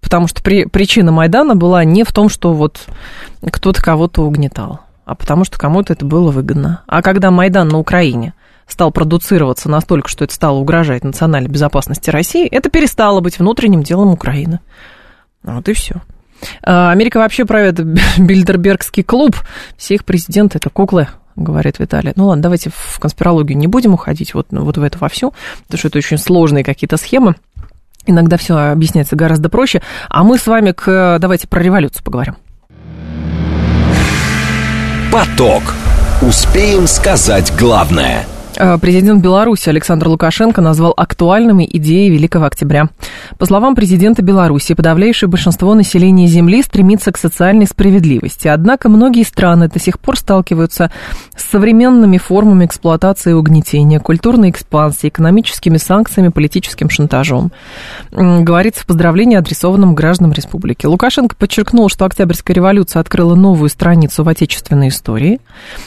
[0.00, 2.86] Потому что при, причина Майдана была не в том, что вот
[3.52, 6.82] кто-то кого-то угнетал, а потому что кому-то это было выгодно.
[6.88, 8.34] А когда Майдан на Украине–
[8.68, 14.10] стал продуцироваться настолько, что это стало угрожать национальной безопасности России, это перестало быть внутренним делом
[14.10, 14.60] Украины.
[15.42, 15.96] Вот и все.
[16.62, 17.80] А, Америка вообще правит
[18.18, 19.36] Бильдербергский клуб.
[19.76, 22.12] Все их президенты это куклы, говорит Виталий.
[22.14, 25.32] Ну ладно, давайте в конспирологию не будем уходить вот, вот в это во всю,
[25.64, 27.36] потому что это очень сложные какие-то схемы.
[28.06, 29.82] Иногда все объясняется гораздо проще.
[30.08, 32.36] А мы с вами к, давайте про революцию поговорим.
[35.12, 35.62] Поток.
[36.20, 38.26] Успеем сказать главное–
[38.80, 42.88] президент Беларуси Александр Лукашенко назвал актуальными идеи Великого Октября.
[43.38, 48.48] По словам президента Беларуси, подавляющее большинство населения Земли стремится к социальной справедливости.
[48.48, 50.90] Однако многие страны до сих пор сталкиваются
[51.36, 57.52] с современными формами эксплуатации и угнетения, культурной экспансии, экономическими санкциями, политическим шантажом.
[58.10, 60.86] Говорится в поздравлении, адресованном гражданам республики.
[60.86, 65.40] Лукашенко подчеркнул, что Октябрьская революция открыла новую страницу в отечественной истории.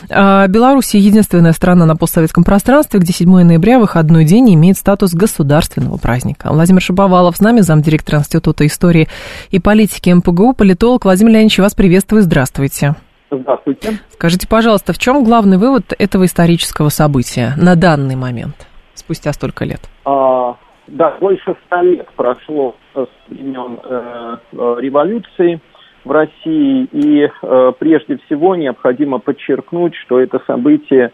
[0.09, 5.15] А Беларусь единственная страна на постсоветском пространстве, пространстве, где 7 ноября, выходной день, имеет статус
[5.15, 6.49] государственного праздника.
[6.51, 9.07] Владимир Шаповалов с нами, замдиректора Института истории
[9.49, 11.05] и политики МПГУ, политолог.
[11.05, 12.93] Владимир Леонидович, вас приветствую, здравствуйте.
[13.31, 13.93] Здравствуйте.
[14.11, 19.79] Скажите, пожалуйста, в чем главный вывод этого исторического события на данный момент, спустя столько лет?
[20.05, 25.59] А, да, больше ста лет прошло с времен э, э, революции
[26.05, 31.11] в России, и э, прежде всего необходимо подчеркнуть, что это событие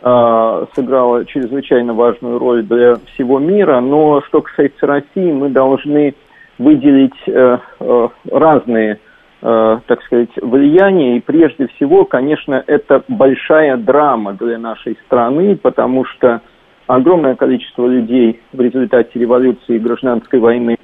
[0.00, 6.14] сыграла чрезвычайно важную роль для всего мира, но что касается России, мы должны
[6.58, 9.00] выделить э, э, разные,
[9.40, 16.40] так сказать, влияния, и прежде всего, конечно, это большая драма для нашей страны, потому что
[16.88, 20.76] огромное количество людей в результате революции и гражданской войны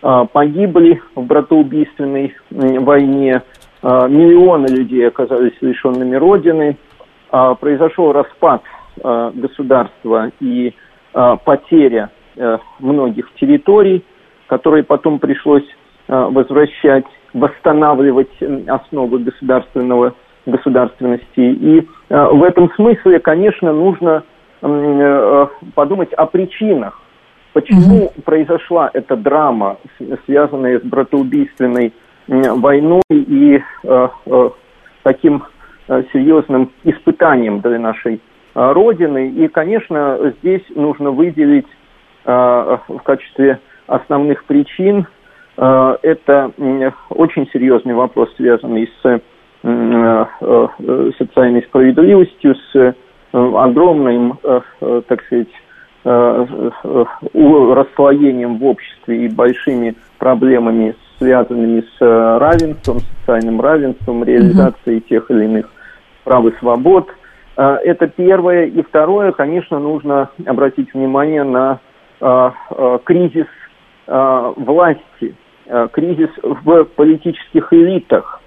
[0.00, 3.42] погибли в братоубийственной войне,
[3.82, 6.87] миллионы людей оказались лишенными родины, а,
[7.54, 8.62] произошел распад
[9.02, 10.74] а, государства и
[11.12, 14.04] а, потеря э, многих территорий,
[14.46, 15.64] которые потом пришлось
[16.06, 18.30] возвращать, восстанавливать
[18.66, 20.14] основы государственного
[20.46, 21.26] государственности.
[21.36, 24.22] И в этом смысле, конечно, нужно
[24.62, 26.98] э, подумать о причинах,
[27.52, 29.76] почему mm произошла эта драма,
[30.24, 31.92] связанная с братоубийственной
[32.26, 34.08] войной и э,
[35.02, 35.44] таким
[36.12, 39.28] серьезным испытанием для нашей э, Родины.
[39.30, 41.66] И, конечно, здесь нужно выделить
[42.24, 42.30] э,
[42.88, 45.06] в качестве основных причин
[45.56, 46.52] это
[47.08, 49.20] очень серьезный вопрос, связанный с
[51.18, 52.94] социальной справедливостью, с
[53.32, 54.38] огромным,
[54.80, 55.48] так сказать,
[57.34, 65.68] расслоением в обществе и большими проблемами, связанными с равенством, социальным равенством, реализацией тех или иных
[66.28, 67.08] прав и свобод.
[67.56, 68.66] А, это первое.
[68.66, 71.80] И второе, конечно, нужно обратить внимание на
[72.20, 73.46] а, а, кризис
[74.06, 75.34] власти,
[75.92, 78.40] кризис в политических элитах,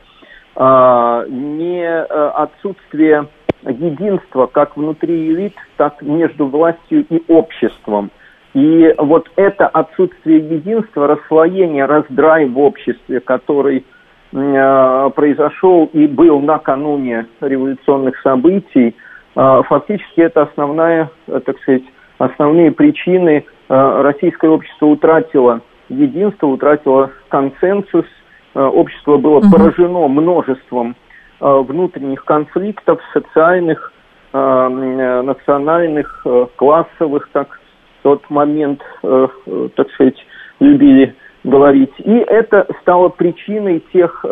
[0.58, 3.28] не отсутствие
[3.64, 8.10] единства как внутри элит, так между властью и обществом.
[8.56, 13.91] И вот это отсутствие единства, расслоение, раздрай в обществе, который Э,
[14.32, 18.96] произошел и был накануне революционных событий,
[19.36, 21.84] э, фактически это основная, э, так сказать,
[22.18, 28.06] основные причины российское общество утратило единство, утратило консенсус,
[28.54, 29.50] общество было угу.
[29.50, 30.98] поражено множеством
[31.40, 33.94] внутренних конфликтов, социальных,
[34.34, 36.26] национальных,
[36.58, 37.62] классовых, как
[38.00, 40.18] в тот момент, так сказать,
[40.60, 41.94] любили говорить.
[42.00, 44.24] И это стало причиной тех,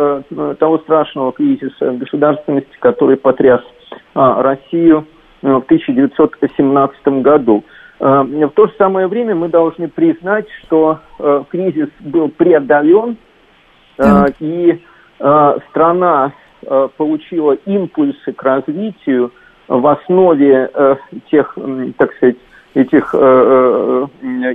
[0.59, 3.61] того страшного кризиса государственности, который потряс
[4.13, 5.05] Россию
[5.41, 7.63] в 1917 году.
[7.99, 13.17] Э, в то же самое время мы должны признать, что э, кризис был преодолен,
[13.97, 14.81] э, и
[15.69, 16.31] страна
[16.95, 19.33] получила импульсы к развитию
[19.67, 20.71] в основе
[21.29, 21.57] тех,
[21.97, 22.37] так сказать,
[22.73, 23.13] этих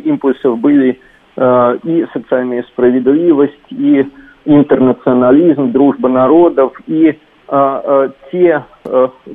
[0.07, 1.01] импульсов были
[1.37, 4.07] и социальная справедливость, и
[4.44, 7.18] интернационализм, дружба народов, и
[7.49, 8.64] те,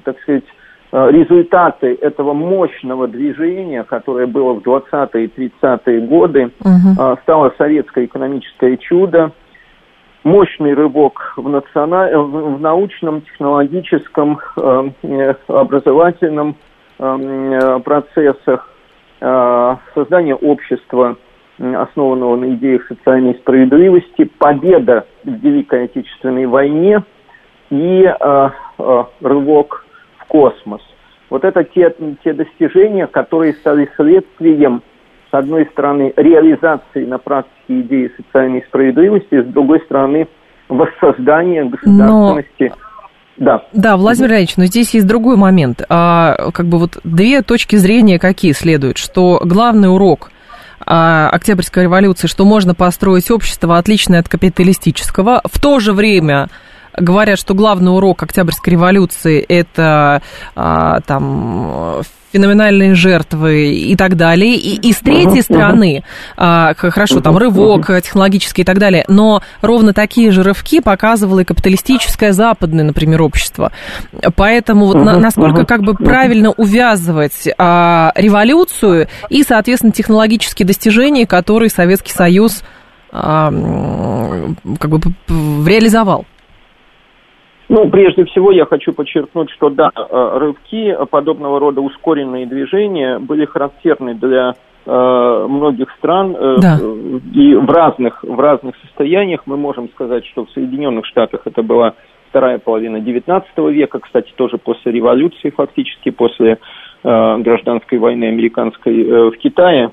[0.03, 0.45] так сказать,
[0.91, 7.17] Э, результаты этого мощного движения, которое было в 20-е и 30-е годы, угу.
[7.21, 9.31] стало советское экономическое чудо,
[10.23, 12.09] мощный рывок в, национа...
[12.19, 16.55] в научном, технологическом, э, образовательном
[16.97, 18.69] процессах,
[19.21, 21.15] создание общества,
[21.59, 27.03] основанного на идеях социальной справедливости, победа в Великой Отечественной войне
[27.69, 28.09] и
[29.21, 29.85] рывок
[30.27, 30.81] космос.
[31.29, 31.93] Вот это те,
[32.23, 34.81] те достижения, которые стали следствием,
[35.29, 40.27] с одной стороны, реализации на практике идеи социальной справедливости, с другой стороны,
[40.69, 42.69] воссоздания государственности.
[42.69, 42.75] Но...
[43.37, 43.63] Да.
[43.71, 45.83] Да, Владимир Ильич, но здесь есть другой момент.
[45.87, 50.31] А, как бы вот две точки зрения какие следуют, что главный урок
[50.85, 56.49] Октябрьской революции, что можно построить общество отличное от капиталистического, в то же время
[56.97, 60.21] говорят, что главный урок Октябрьской революции это
[60.55, 64.55] а, там феноменальные жертвы и так далее.
[64.55, 66.03] И, и с третьей стороны,
[66.37, 71.43] а, хорошо, там рывок технологический и так далее, но ровно такие же рывки показывало и
[71.43, 73.71] капиталистическое западное, например, общество.
[74.35, 81.69] Поэтому вот на, насколько как бы правильно увязывать а, революцию и, соответственно, технологические достижения, которые
[81.69, 82.63] Советский Союз
[83.11, 83.51] а,
[84.79, 86.25] как бы реализовал.
[87.69, 93.45] Ну, прежде всего, я хочу подчеркнуть, что да, э, рывки, подобного рода ускоренные движения были
[93.45, 94.55] характерны для
[94.87, 96.79] э, многих стран э, да.
[97.31, 99.43] и в разных, в разных состояниях.
[99.45, 101.93] Мы можем сказать, что в Соединенных Штатах это была
[102.31, 106.57] вторая половина XIX века, кстати, тоже после революции, фактически после
[107.01, 109.91] гражданской войны американской в Китае.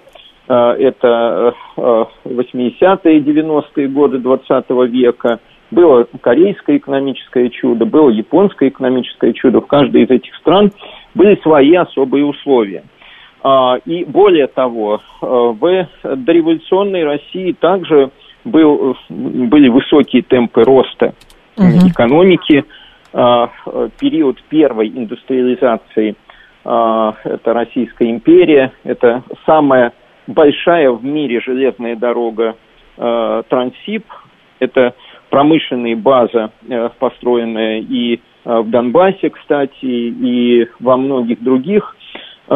[0.49, 5.39] это 80-е, 90-е годы XX века–
[5.71, 9.61] было корейское экономическое чудо, было японское экономическое чудо.
[9.61, 10.71] В каждой из этих стран
[11.15, 12.85] были свои особые условия.
[13.43, 18.11] А, и более того, э, в дореволюционной России также
[18.45, 21.15] был, были высокие темпы роста
[21.57, 21.89] угу.
[21.89, 22.65] экономики.
[23.13, 23.51] А,
[23.99, 26.17] период первой индустриализации
[26.65, 29.93] а, это Российская империя, это самая
[30.27, 32.57] большая в мире железная дорога
[32.97, 34.07] Трансип,
[34.59, 34.95] это
[35.37, 41.95] промышленная база, э, построенная и э, в Донбассе, кстати, и во многих других
[42.49, 42.55] э,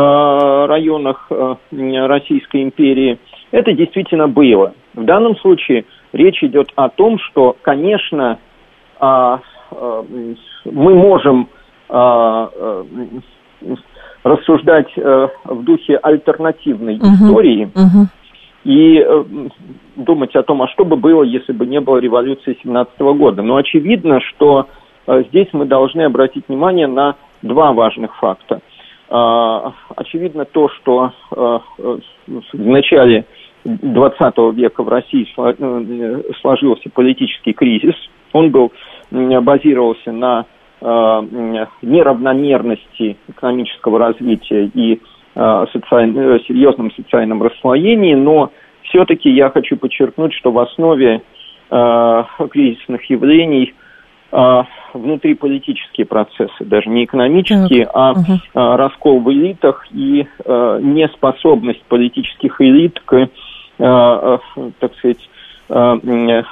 [0.66, 1.30] районах
[1.70, 3.18] Российской империи,
[3.50, 4.72] это действительно было.
[4.94, 8.38] В данном случае речь идет о том, что, конечно,
[8.98, 9.40] а,
[10.64, 11.48] мы можем
[14.24, 18.08] рассуждать в духе альтернативной угу, истории, угу
[18.64, 19.24] и э,
[19.96, 23.42] думать о том, а что бы было, если бы не было революции 17 года.
[23.42, 24.66] Но очевидно, что
[25.06, 28.60] э, здесь мы должны обратить внимание на два важных факта.
[29.08, 31.58] Э, очевидно то, что э,
[32.52, 33.24] в начале
[33.64, 35.26] 20 века в России
[36.40, 37.94] сложился политический кризис.
[38.32, 38.72] Он был,
[39.10, 40.46] базировался на
[40.80, 45.02] неравномерности экономического развития и
[45.34, 46.16] Э, социаль...
[46.16, 48.50] Э, серьезном социальном расслоении, но
[48.82, 51.22] все-таки я хочу подчеркнуть, что в основе
[51.70, 53.74] э, кризисных явлений
[54.32, 54.62] э,
[54.92, 57.94] внутриполитические процессы, даже не экономические, так.
[57.94, 58.32] а угу.
[58.32, 63.28] э, раскол в элитах и э, неспособность политических элит к, э,
[63.78, 64.38] э,
[64.80, 65.30] так сказать,
[65.68, 66.42] э,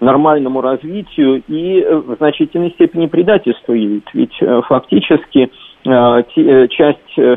[0.00, 4.04] нормальному развитию и в значительной степени предательство элит.
[4.12, 5.50] Ведь э, фактически Э, э,
[5.84, 7.36] часть э,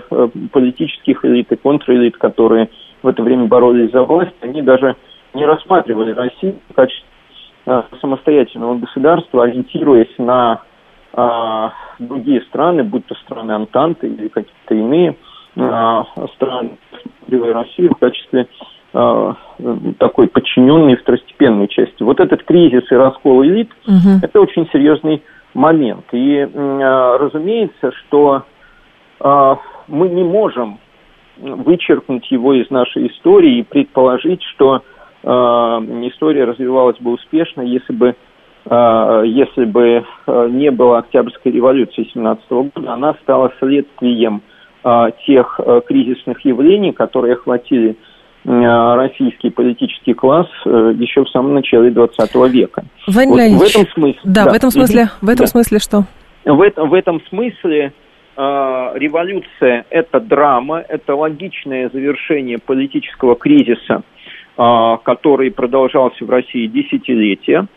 [0.52, 2.70] политических элит и контрэлит, которые
[3.04, 4.96] в это время боролись за власть, они даже
[5.34, 7.08] не рассматривали Россию в качестве
[8.02, 10.62] самостоятельного государства, ориентируясь на
[12.00, 15.16] другие страны, будь то страны Антанты или какие-то иные
[15.54, 16.78] страны,
[17.30, 18.48] Россию в качестве
[18.94, 19.34] э,
[20.00, 22.04] такой подчиненной второстепенной части.
[22.04, 25.22] Вот этот кризис и раскол элит угу.– это очень серьезный
[25.54, 26.06] момент.
[26.12, 28.44] И, э, разумеется, что
[29.20, 29.56] э,
[29.88, 30.80] мы не можем
[31.38, 34.84] вычеркнуть его из нашей истории и предположить, что
[35.24, 38.16] э, история развивалась бы успешно, если бы
[38.64, 44.44] если бы не было Октябрьской революции 17 года, она стала следствием
[45.26, 47.98] тех кризисных явлений, которые охватили
[48.44, 52.84] российский политический класс э, еще в самом начале 20 века.
[53.08, 54.22] Владимир вот в этом смысле.
[54.24, 55.10] Да, да, в этом смысле.
[55.22, 55.48] В этом да.
[55.48, 56.04] смысле что?
[56.46, 57.94] В, это, в этом смысле
[58.36, 58.42] э,
[58.96, 64.02] революция это драма, это логичное завершение политического кризиса,
[64.58, 67.68] э, который продолжался в России десятилетия.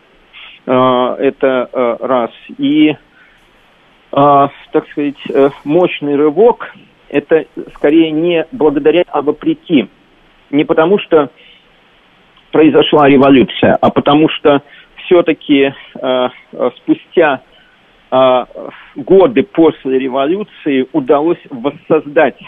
[0.65, 2.31] Э, это э, раз.
[2.57, 2.95] И, э,
[4.11, 6.73] так сказать, э, мощный рывок
[7.09, 7.45] это
[7.75, 9.87] скорее не благодаря, а вопреки
[10.51, 11.29] не потому, что
[12.51, 14.61] произошла революция, а потому что
[15.05, 16.29] все-таки э,
[16.77, 17.41] спустя
[18.11, 18.45] э,
[18.95, 22.39] годы после революции удалось воссоздать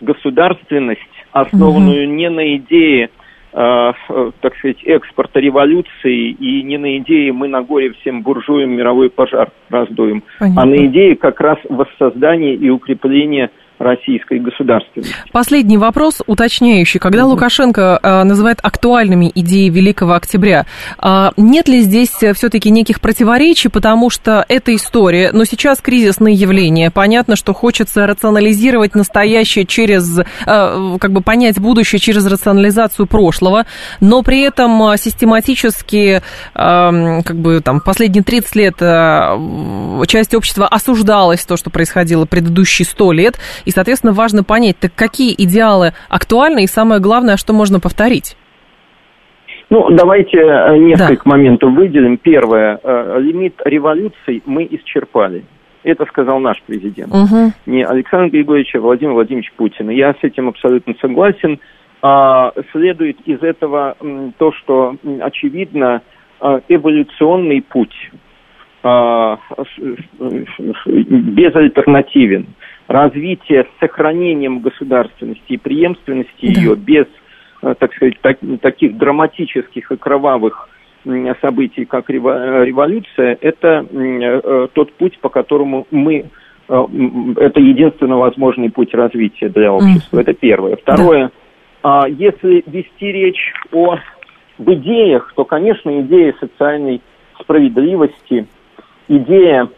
[0.00, 1.00] государственность,
[1.32, 2.14] основанную угу.
[2.14, 3.10] не на идее,
[3.52, 3.92] э,
[4.40, 9.50] так сказать, экспорта революции и не на идее мы на горе всем буржуям мировой пожар
[9.70, 10.62] раздуем, Понятно.
[10.62, 15.14] а на идее как раз воссоздания и укрепления российской государственности.
[15.32, 17.00] Последний вопрос, уточняющий.
[17.00, 20.66] Когда mm Лукашенко э, называет актуальными идеи Великого Октября,
[21.02, 26.90] э, нет ли здесь все-таки неких противоречий, потому что это история, но сейчас кризисные явления.
[26.90, 33.66] Понятно, что хочется рационализировать настоящее через, э, как бы понять будущее через рационализацию прошлого,
[34.00, 36.22] но при этом э, систематически,
[36.54, 42.86] э, как бы там последние 30 лет э, часть общества осуждалась то, что происходило предыдущие
[42.86, 43.38] 100 лет,
[43.68, 48.34] и, соответственно, важно понять, так какие идеалы актуальны, и самое главное, что можно повторить?
[49.68, 51.30] Ну, давайте э, несколько да.
[51.30, 52.16] моментов выделим.
[52.16, 52.80] Первое.
[52.82, 55.44] Э, лимит революций мы исчерпали.
[55.84, 57.14] Это сказал наш президент.
[57.14, 57.52] Угу.
[57.66, 59.90] Не Александр Григорьевич, а Владимир Владимирович Путин.
[59.90, 61.60] я с этим абсолютно согласен.
[62.00, 63.98] А, следует из этого
[64.38, 66.00] то, что, очевидно,
[66.40, 68.10] э, эволюционный путь
[68.82, 69.36] а,
[70.18, 72.46] безальтернативен
[72.88, 76.60] развитие с сохранением государственности и преемственности да.
[76.60, 77.06] ее без,
[77.62, 80.68] э, так сказать, так, таких драматических и кровавых
[81.40, 86.24] событий, как революция, это э, тот путь, по которому мы
[86.68, 86.84] э,
[87.36, 90.18] это единственно возможный путь развития для общества.
[90.18, 90.20] Mm.
[90.22, 90.76] Это первое.
[90.76, 91.30] Второе,
[91.82, 92.06] да.
[92.08, 93.98] если вести речь о
[94.58, 97.00] об идеях, то, конечно, идея социальной
[97.40, 98.48] справедливости,
[99.06, 99.68] идея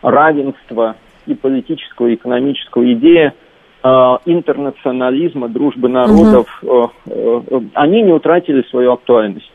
[0.00, 0.96] равенства,
[1.30, 3.34] и политического, и экономического идея
[3.82, 3.88] э,
[4.26, 6.90] интернационализма, дружбы народов, угу.
[7.06, 9.50] э, э, они не утратили свою актуальность.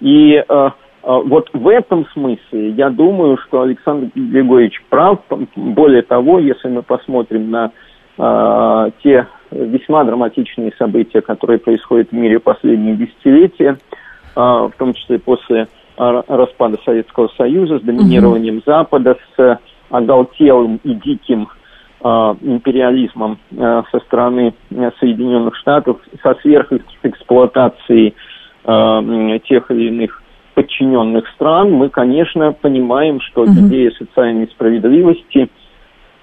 [0.00, 0.70] И э, э,
[1.02, 5.20] вот в этом смысле я думаю, что Александр Григорьевич прав.
[5.56, 7.72] Более того, если мы посмотрим на
[8.18, 13.76] э, те весьма драматичные события, которые происходят в мире последние десятилетия,
[14.34, 18.62] э, в том числе после распада Советского Союза, с доминированием угу.
[18.64, 19.58] Запада, с
[19.92, 21.48] оголтелым и диким
[22.02, 22.08] э,
[22.40, 28.14] империализмом э, со стороны э, Соединенных Штатов, со сверхэксплуатацией
[28.64, 30.22] тех или иных
[30.54, 33.50] подчиненных стран, мы, конечно, понимаем, что угу.
[33.50, 35.48] идея социальной справедливости э,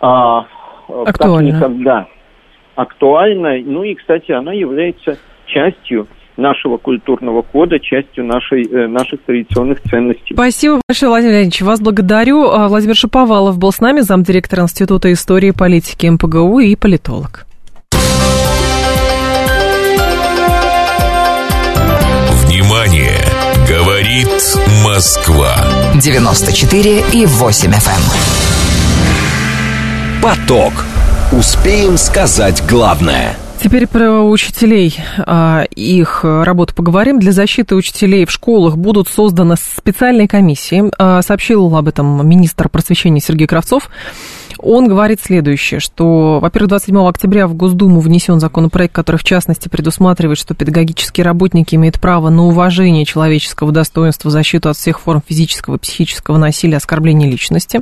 [0.01, 2.07] как никогда
[2.75, 3.57] актуальна.
[3.65, 5.17] Ну и, кстати, она является
[5.47, 6.07] частью
[6.39, 10.33] нашего культурного кода, частью нашей, э, наших традиционных ценностей.
[10.33, 11.61] Спасибо большое, Владимир Леонидович.
[11.61, 12.49] Вас благодарю.
[12.49, 17.45] А, Владимир Шиповалов был с нами, замдиректора Института истории и политики МПГУ и политолог.
[22.45, 23.19] Внимание!
[23.67, 24.27] Говорит
[24.83, 25.55] Москва.
[26.01, 27.75] 94 и 8 FM.
[27.75, 27.81] Эм.
[30.23, 30.73] Поток.
[31.31, 37.19] Успеем сказать главное– Теперь про учителей, а, их работу поговорим.
[37.19, 40.89] Для защиты учителей в школах будут созданы специальные комиссии.
[40.97, 43.89] А, сообщил об этом министр просвещения Сергей Кравцов.
[44.61, 50.37] Он говорит следующее, что, во-первых, 27 октября в Госдуму внесен законопроект, который, в частности, предусматривает,
[50.37, 55.79] что педагогические работники имеют право на уважение человеческого достоинства, защиту от всех форм физического и
[55.79, 57.81] психического насилия, оскорбления личности.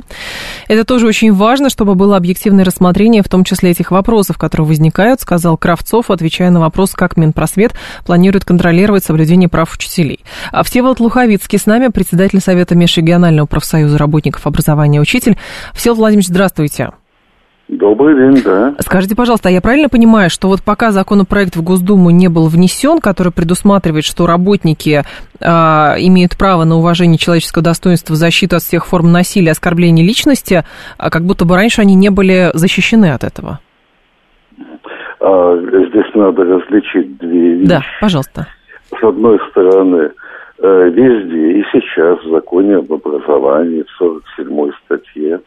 [0.68, 5.20] Это тоже очень важно, чтобы было объективное рассмотрение, в том числе этих вопросов, которые возникают,
[5.20, 7.72] сказал Кравцов, отвечая на вопрос, как Минпросвет
[8.06, 10.20] планирует контролировать соблюдение прав учителей.
[10.52, 15.36] А Всеволод Луховицкий с нами, председатель Совета Межрегионального профсоюза работников образования «Учитель».
[15.74, 16.67] Всеволод Владимирович, здравствуйте.
[17.68, 18.74] Добрый день, да.
[18.78, 22.98] Скажите, пожалуйста, а я правильно понимаю, что вот пока законопроект в Госдуму не был внесен,
[22.98, 29.12] который предусматривает, что работники э, имеют право на уважение человеческого достоинства, защиту от всех форм
[29.12, 30.64] насилия, оскорбления личности,
[30.96, 33.60] а как будто бы раньше они не были защищены от этого?
[35.20, 37.68] А, здесь надо различить две вещи.
[37.68, 38.46] Да, пожалуйста.
[38.98, 40.10] С одной стороны,
[40.62, 45.40] э, везде и сейчас в законе об образовании в 47 статье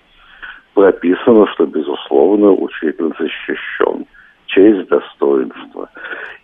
[0.74, 4.06] прописано, что, безусловно, учитель защищен.
[4.48, 5.90] Честь, достоинство.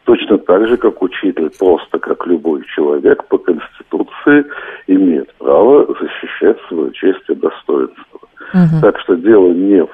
[0.05, 4.45] Точно так же, как учитель, просто как любой человек по Конституции
[4.87, 8.19] имеет право защищать свою честь и достоинство.
[8.53, 8.81] Угу.
[8.81, 9.89] Так что дело не в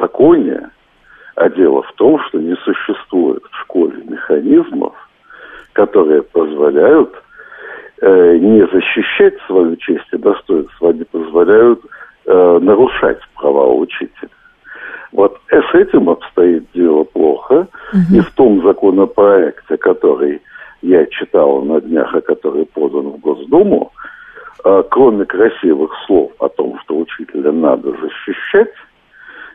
[0.00, 0.70] законе,
[1.36, 4.94] а дело в том, что не существует в школе механизмов,
[5.74, 7.14] которые позволяют
[8.00, 11.80] э, не защищать свою честь и достоинство, они позволяют
[12.28, 14.28] э, нарушать права учителя.
[15.12, 17.66] Вот с этим обстоит дело плохо.
[17.92, 18.16] Угу.
[18.16, 20.42] И в том законопроекте, который
[20.82, 23.92] я читал на днях, а который подан в Госдуму,
[24.64, 28.72] э, кроме красивых слов о том, что учителя надо защищать,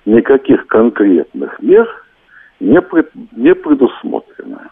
[0.06, 1.88] никаких конкретных мер
[2.60, 4.72] не, пред, не предусмотрено.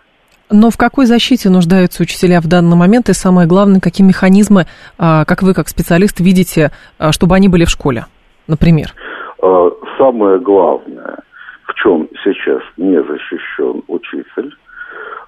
[0.52, 3.08] Но в какой защите нуждаются учителя в данный момент?
[3.08, 4.66] И самое главное, какие механизмы,
[4.98, 8.06] а, как вы, как специалист, видите, а, чтобы они были в школе,
[8.48, 8.94] например?
[9.42, 11.20] А, самое главное,
[11.68, 14.54] в чем сейчас не защищен учитель,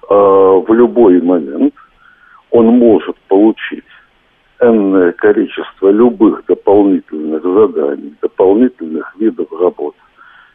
[0.06, 1.72] в любой момент
[2.50, 3.84] он может получить
[4.60, 9.94] энное количество любых дополнительных заданий, дополнительных видов работ,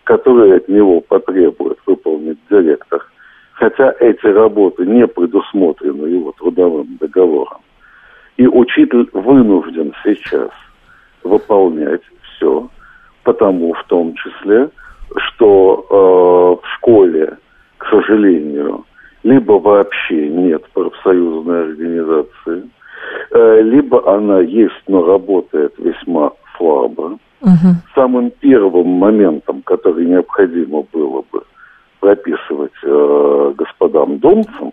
[0.03, 3.03] которые от него потребует выполнить директор–
[3.60, 7.60] хотя эти работы не предусмотрены его трудовым договором.
[8.38, 10.49] И учитель вынужден сейчас
[11.24, 12.70] выполнять все,
[13.24, 14.70] потому в том числе,
[15.18, 17.38] что э, в школе,
[17.78, 18.86] к сожалению,
[19.24, 22.70] либо вообще нет профсоюзной организации,
[23.32, 27.20] э, либо она есть, но работает весьма слабо.
[27.41, 27.70] Угу.
[27.93, 31.43] Самым первым моментом, который необходимо было бы
[32.00, 34.72] прописывать э, господам домцам,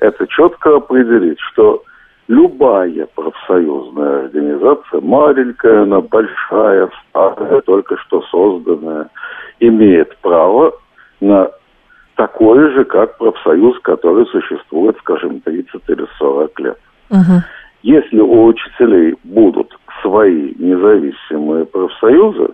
[0.00, 1.82] это четко определить, что
[2.28, 9.08] любая профсоюзная организация, маленькая она, большая, старая, только что созданная,
[9.60, 10.72] имеет право
[11.20, 11.50] на
[12.16, 16.78] такое же, как профсоюз, который существует, скажем, 30 или 40 лет.
[17.10, 17.42] Угу.
[17.82, 22.50] Если у учителей будут свои независимые профсоюзы,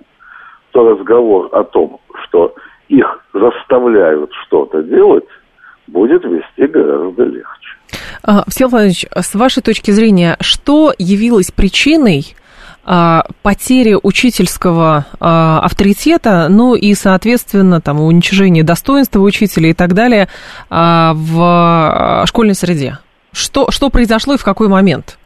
[0.72, 2.54] то разговор о том, что
[2.88, 5.24] их заставляют что-то делать,
[5.86, 7.76] будет вести гораздо легче.
[8.22, 12.34] А, Всеволод Владимирович, с вашей точки зрения, что явилось причиной
[12.86, 20.28] а, потери учительского а, авторитета, ну и, соответственно, там, уничижения достоинства учителя и так далее
[20.70, 22.98] в школьной среде?
[23.32, 25.18] Что, что произошло и в какой момент?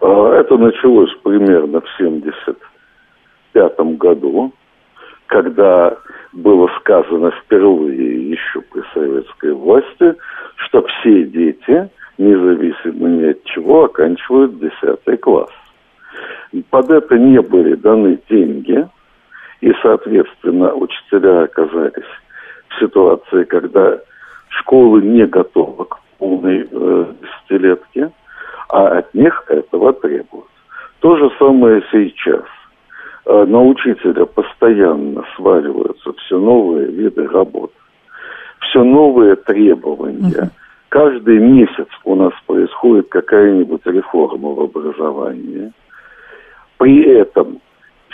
[0.00, 4.52] Это началось примерно в 1975 году,
[5.26, 5.96] когда
[6.32, 10.14] было сказано впервые еще при советской власти,
[10.56, 15.50] что все дети, независимо ни от чего, оканчивают 10 класс.
[16.70, 18.86] Под это не были даны деньги,
[19.60, 22.04] и, соответственно, учителя оказались
[22.68, 23.98] в ситуации, когда
[24.48, 27.06] школы не готовы к полной э,
[28.68, 30.48] а от них этого требуют.
[31.00, 32.44] То же самое сейчас–
[33.26, 37.72] на учителя постоянно сваливаются все новые виды работ,
[38.60, 40.50] все новые требования.
[40.88, 45.72] Каждый месяц у нас происходит какая-нибудь реформа в образовании.
[46.78, 47.60] При этом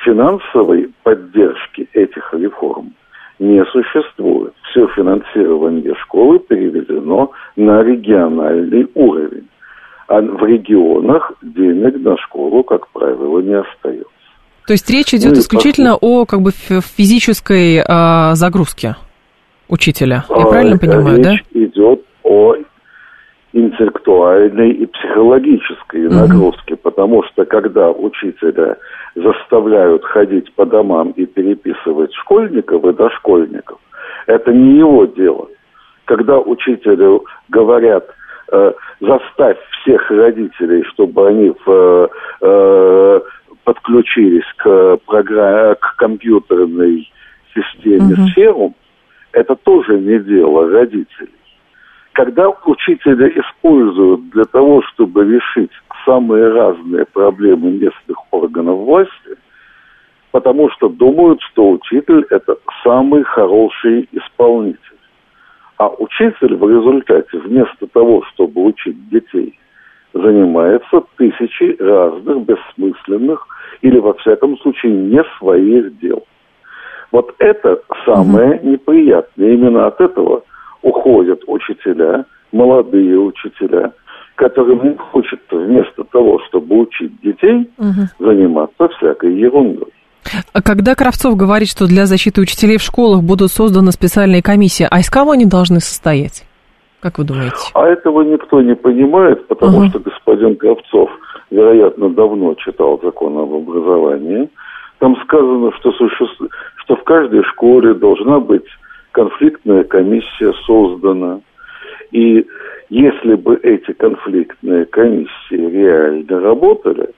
[0.04, 2.94] финансовой поддержки этих реформ
[3.38, 4.54] не существует.
[4.70, 9.48] Все финансирование школы переведено на региональный уровень.
[10.08, 14.20] А в регионах денег на школу, как правило, не остается.
[14.66, 18.96] То есть речь идет ну, исключительно о как бы физической э, загрузке
[19.68, 20.24] учителя.
[20.28, 21.61] Я а, правильно понимаю, речь да?
[21.61, 22.54] идет о
[23.52, 26.14] интеллектуальной и психологической угу.
[26.14, 28.76] нагрузке, потому что когда учителя
[29.14, 33.78] заставляют ходить по домам и переписывать школьников и дошкольников,
[34.26, 35.48] это не его дело.
[36.04, 38.06] Когда учителю говорят,
[38.52, 43.20] э, заставь всех родителей, чтобы они в э,
[43.64, 47.11] подключились к, программе, к компьютерной
[47.54, 48.28] системе угу.
[48.28, 48.74] сферу,
[49.32, 51.30] это тоже не дело родителей.
[52.12, 55.70] Когда учителя используют для того, чтобы решить
[56.04, 59.36] самые разные проблемы местных органов власти,
[60.32, 64.78] потому что думают, что учитель– это самый хороший исполнитель.
[65.76, 69.58] А учитель в результате, вместо того, чтобы учить детей,
[70.12, 73.46] занимается тысячей разных бессмысленных
[73.82, 76.24] или, во всяком случае, не своих дел.
[77.12, 78.70] Вот это самое угу.
[78.70, 79.52] неприятное.
[79.52, 80.42] Именно от этого
[80.82, 83.92] уходят учителя, молодые учителя,
[84.36, 88.08] которым не хочется вместо того, чтобы учить детей, угу.
[88.18, 89.88] заниматься всякой ерундой.
[90.52, 95.00] А когда Кравцов говорит, что для защиты учителей в школах будут созданы специальные комиссии, а
[95.00, 96.44] из кого они должны состоять?
[97.01, 97.57] Как вы думаете?
[97.74, 101.11] А этого никто не понимает, потому uh что господин Кравцов,
[101.51, 104.51] вероятно, давно читал закон об образовании.
[104.98, 108.66] Там сказано, что, существует, что в каждой школе должна быть
[109.12, 111.40] конфликтная комиссия создана.
[112.12, 112.46] И
[112.90, 117.09] если бы эти конфликтные комиссии реально работали,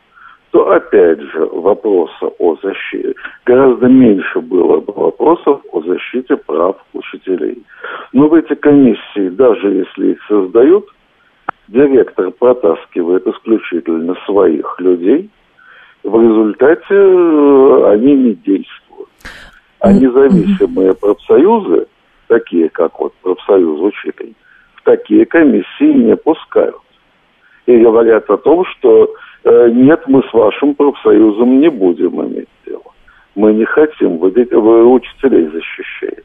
[0.52, 3.14] то опять же вопроса о защите,
[3.46, 7.62] гораздо меньше было бы вопросов о защите прав учителей.
[8.12, 10.86] Но в эти комиссии, даже если их создают,
[11.68, 15.30] директор протаскивает исключительно своих людей,
[16.04, 19.08] в результате э, они не действуют.
[19.80, 21.86] А независимые профсоюзы,
[22.26, 24.36] такие как вот профсоюз учителей,
[24.74, 26.76] в такие комиссии не пускают.
[27.64, 29.08] И говорят о том, что
[29.44, 32.82] нет, мы с вашим профсоюзом не будем иметь дело.
[33.34, 36.22] Мы не хотим, вы, вы учителей защищаете.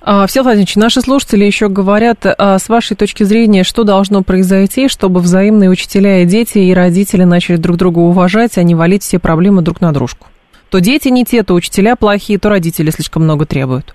[0.00, 4.88] А, Всеволод Владимирович, наши слушатели еще говорят, а, с вашей точки зрения, что должно произойти,
[4.88, 9.18] чтобы взаимные учителя и дети, и родители начали друг друга уважать, а не валить все
[9.18, 10.28] проблемы друг на дружку?
[10.70, 13.94] То дети не те, то учителя плохие, то родители слишком много требуют.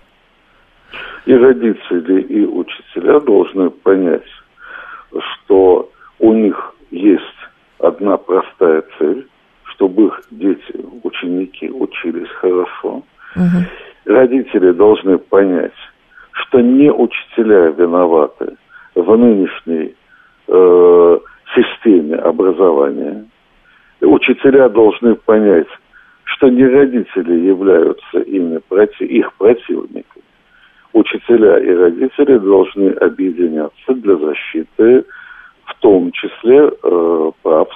[1.26, 4.24] И родители, и учителя должны понять,
[5.12, 5.90] что
[6.20, 7.24] у них есть
[7.80, 9.28] одна простая цель,
[9.66, 13.04] чтобы их дети, ученики учились хорошо.
[13.36, 14.14] Угу.
[14.14, 15.74] Родители должны понять,
[16.32, 18.56] что не учителя виноваты
[18.96, 19.96] в нынешней
[20.48, 21.20] э,
[21.56, 23.26] системе образования.
[24.02, 25.68] Учителя должны понять,
[26.24, 28.60] что не родители являются ими,
[29.00, 30.24] их противниками.
[30.94, 35.06] Учителя и родители должны объединяться для защиты
[35.68, 37.68] в том числе э, прав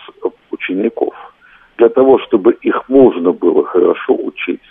[0.51, 1.13] учеников.
[1.77, 4.61] Для того, чтобы их можно было хорошо учить.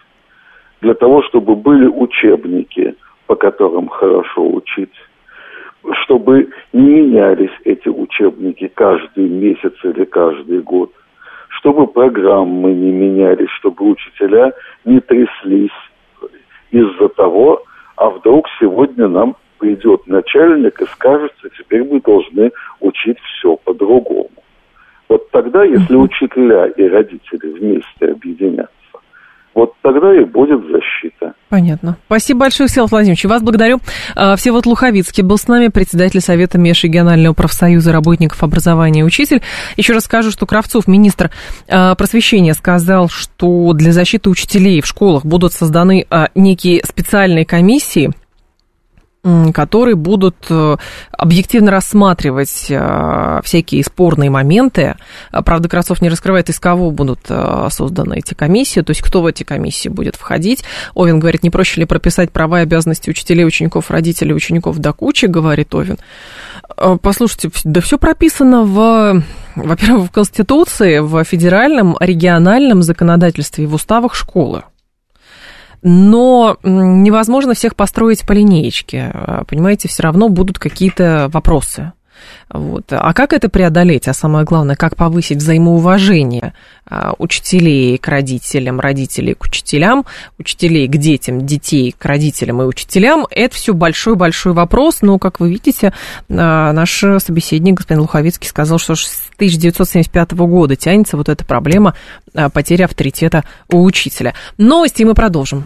[0.81, 2.95] Для того, чтобы были учебники,
[3.27, 4.95] по которым хорошо учить.
[6.03, 10.93] Чтобы не менялись эти учебники каждый месяц или каждый год.
[11.59, 14.53] Чтобы программы не менялись, чтобы учителя
[14.85, 15.71] не тряслись
[16.71, 17.62] из-за того,
[17.97, 22.51] а вдруг сегодня нам придет начальник и скажет, что теперь мы должны
[22.81, 24.31] учить все по-другому.
[25.09, 28.71] Вот тогда, если учителя и родители вместе объединятся,
[29.55, 31.35] вот тогда и будет защита.
[31.49, 31.97] Понятно.
[32.07, 33.25] Спасибо большое, Всеволод Владимирович.
[33.25, 33.81] Вас благодарю.
[34.15, 39.43] А, Всеволод Луховицкий был с нами, председатель Совета Межрегионального профсоюза работников образования и учитель.
[39.77, 41.31] Еще раз скажу, что Кравцов, министр
[41.69, 48.13] а, просвещения, сказал, что для защиты учителей в школах будут созданы а, некие специальные комиссии,
[49.23, 50.77] которые будут э,
[51.12, 54.97] объективно рассматривать э, всякие спорные моменты.
[55.31, 59.27] Правда, Красов не раскрывает, из кого будут э, созданы эти комиссии, то есть кто в
[59.27, 60.64] эти комиссии будет входить.
[60.95, 65.27] Овен говорит, не проще ли прописать права и обязанности учителей, учеников, родителей, учеников до кучи,
[65.27, 65.99] говорит Овен.
[67.03, 69.23] Послушайте, да все прописано в,
[69.55, 74.62] во-первых, в Конституции, в федеральном, региональном законодательстве и в уставах школы
[75.83, 79.12] но невозможно всех построить по линеечке.
[79.49, 81.93] Понимаете, все равно будут какие-то вопросы.
[82.51, 82.87] Вот.
[82.91, 84.09] А как это преодолеть?
[84.09, 86.55] А самое главное, как повысить взаимоуважение
[86.87, 90.05] а, учителей к родителям, родителей к учителям,
[90.39, 93.27] учителей к детям, детей к родителям и учителям?
[93.31, 95.93] Это все большой-большой вопрос, но, как вы видите,
[96.29, 101.95] а, наш собеседник, господин Луховицкий, сказал, что с 1975 года тянется вот эта проблема
[102.53, 104.35] потери авторитета у учителя.
[104.59, 105.64] Новости мы продолжим.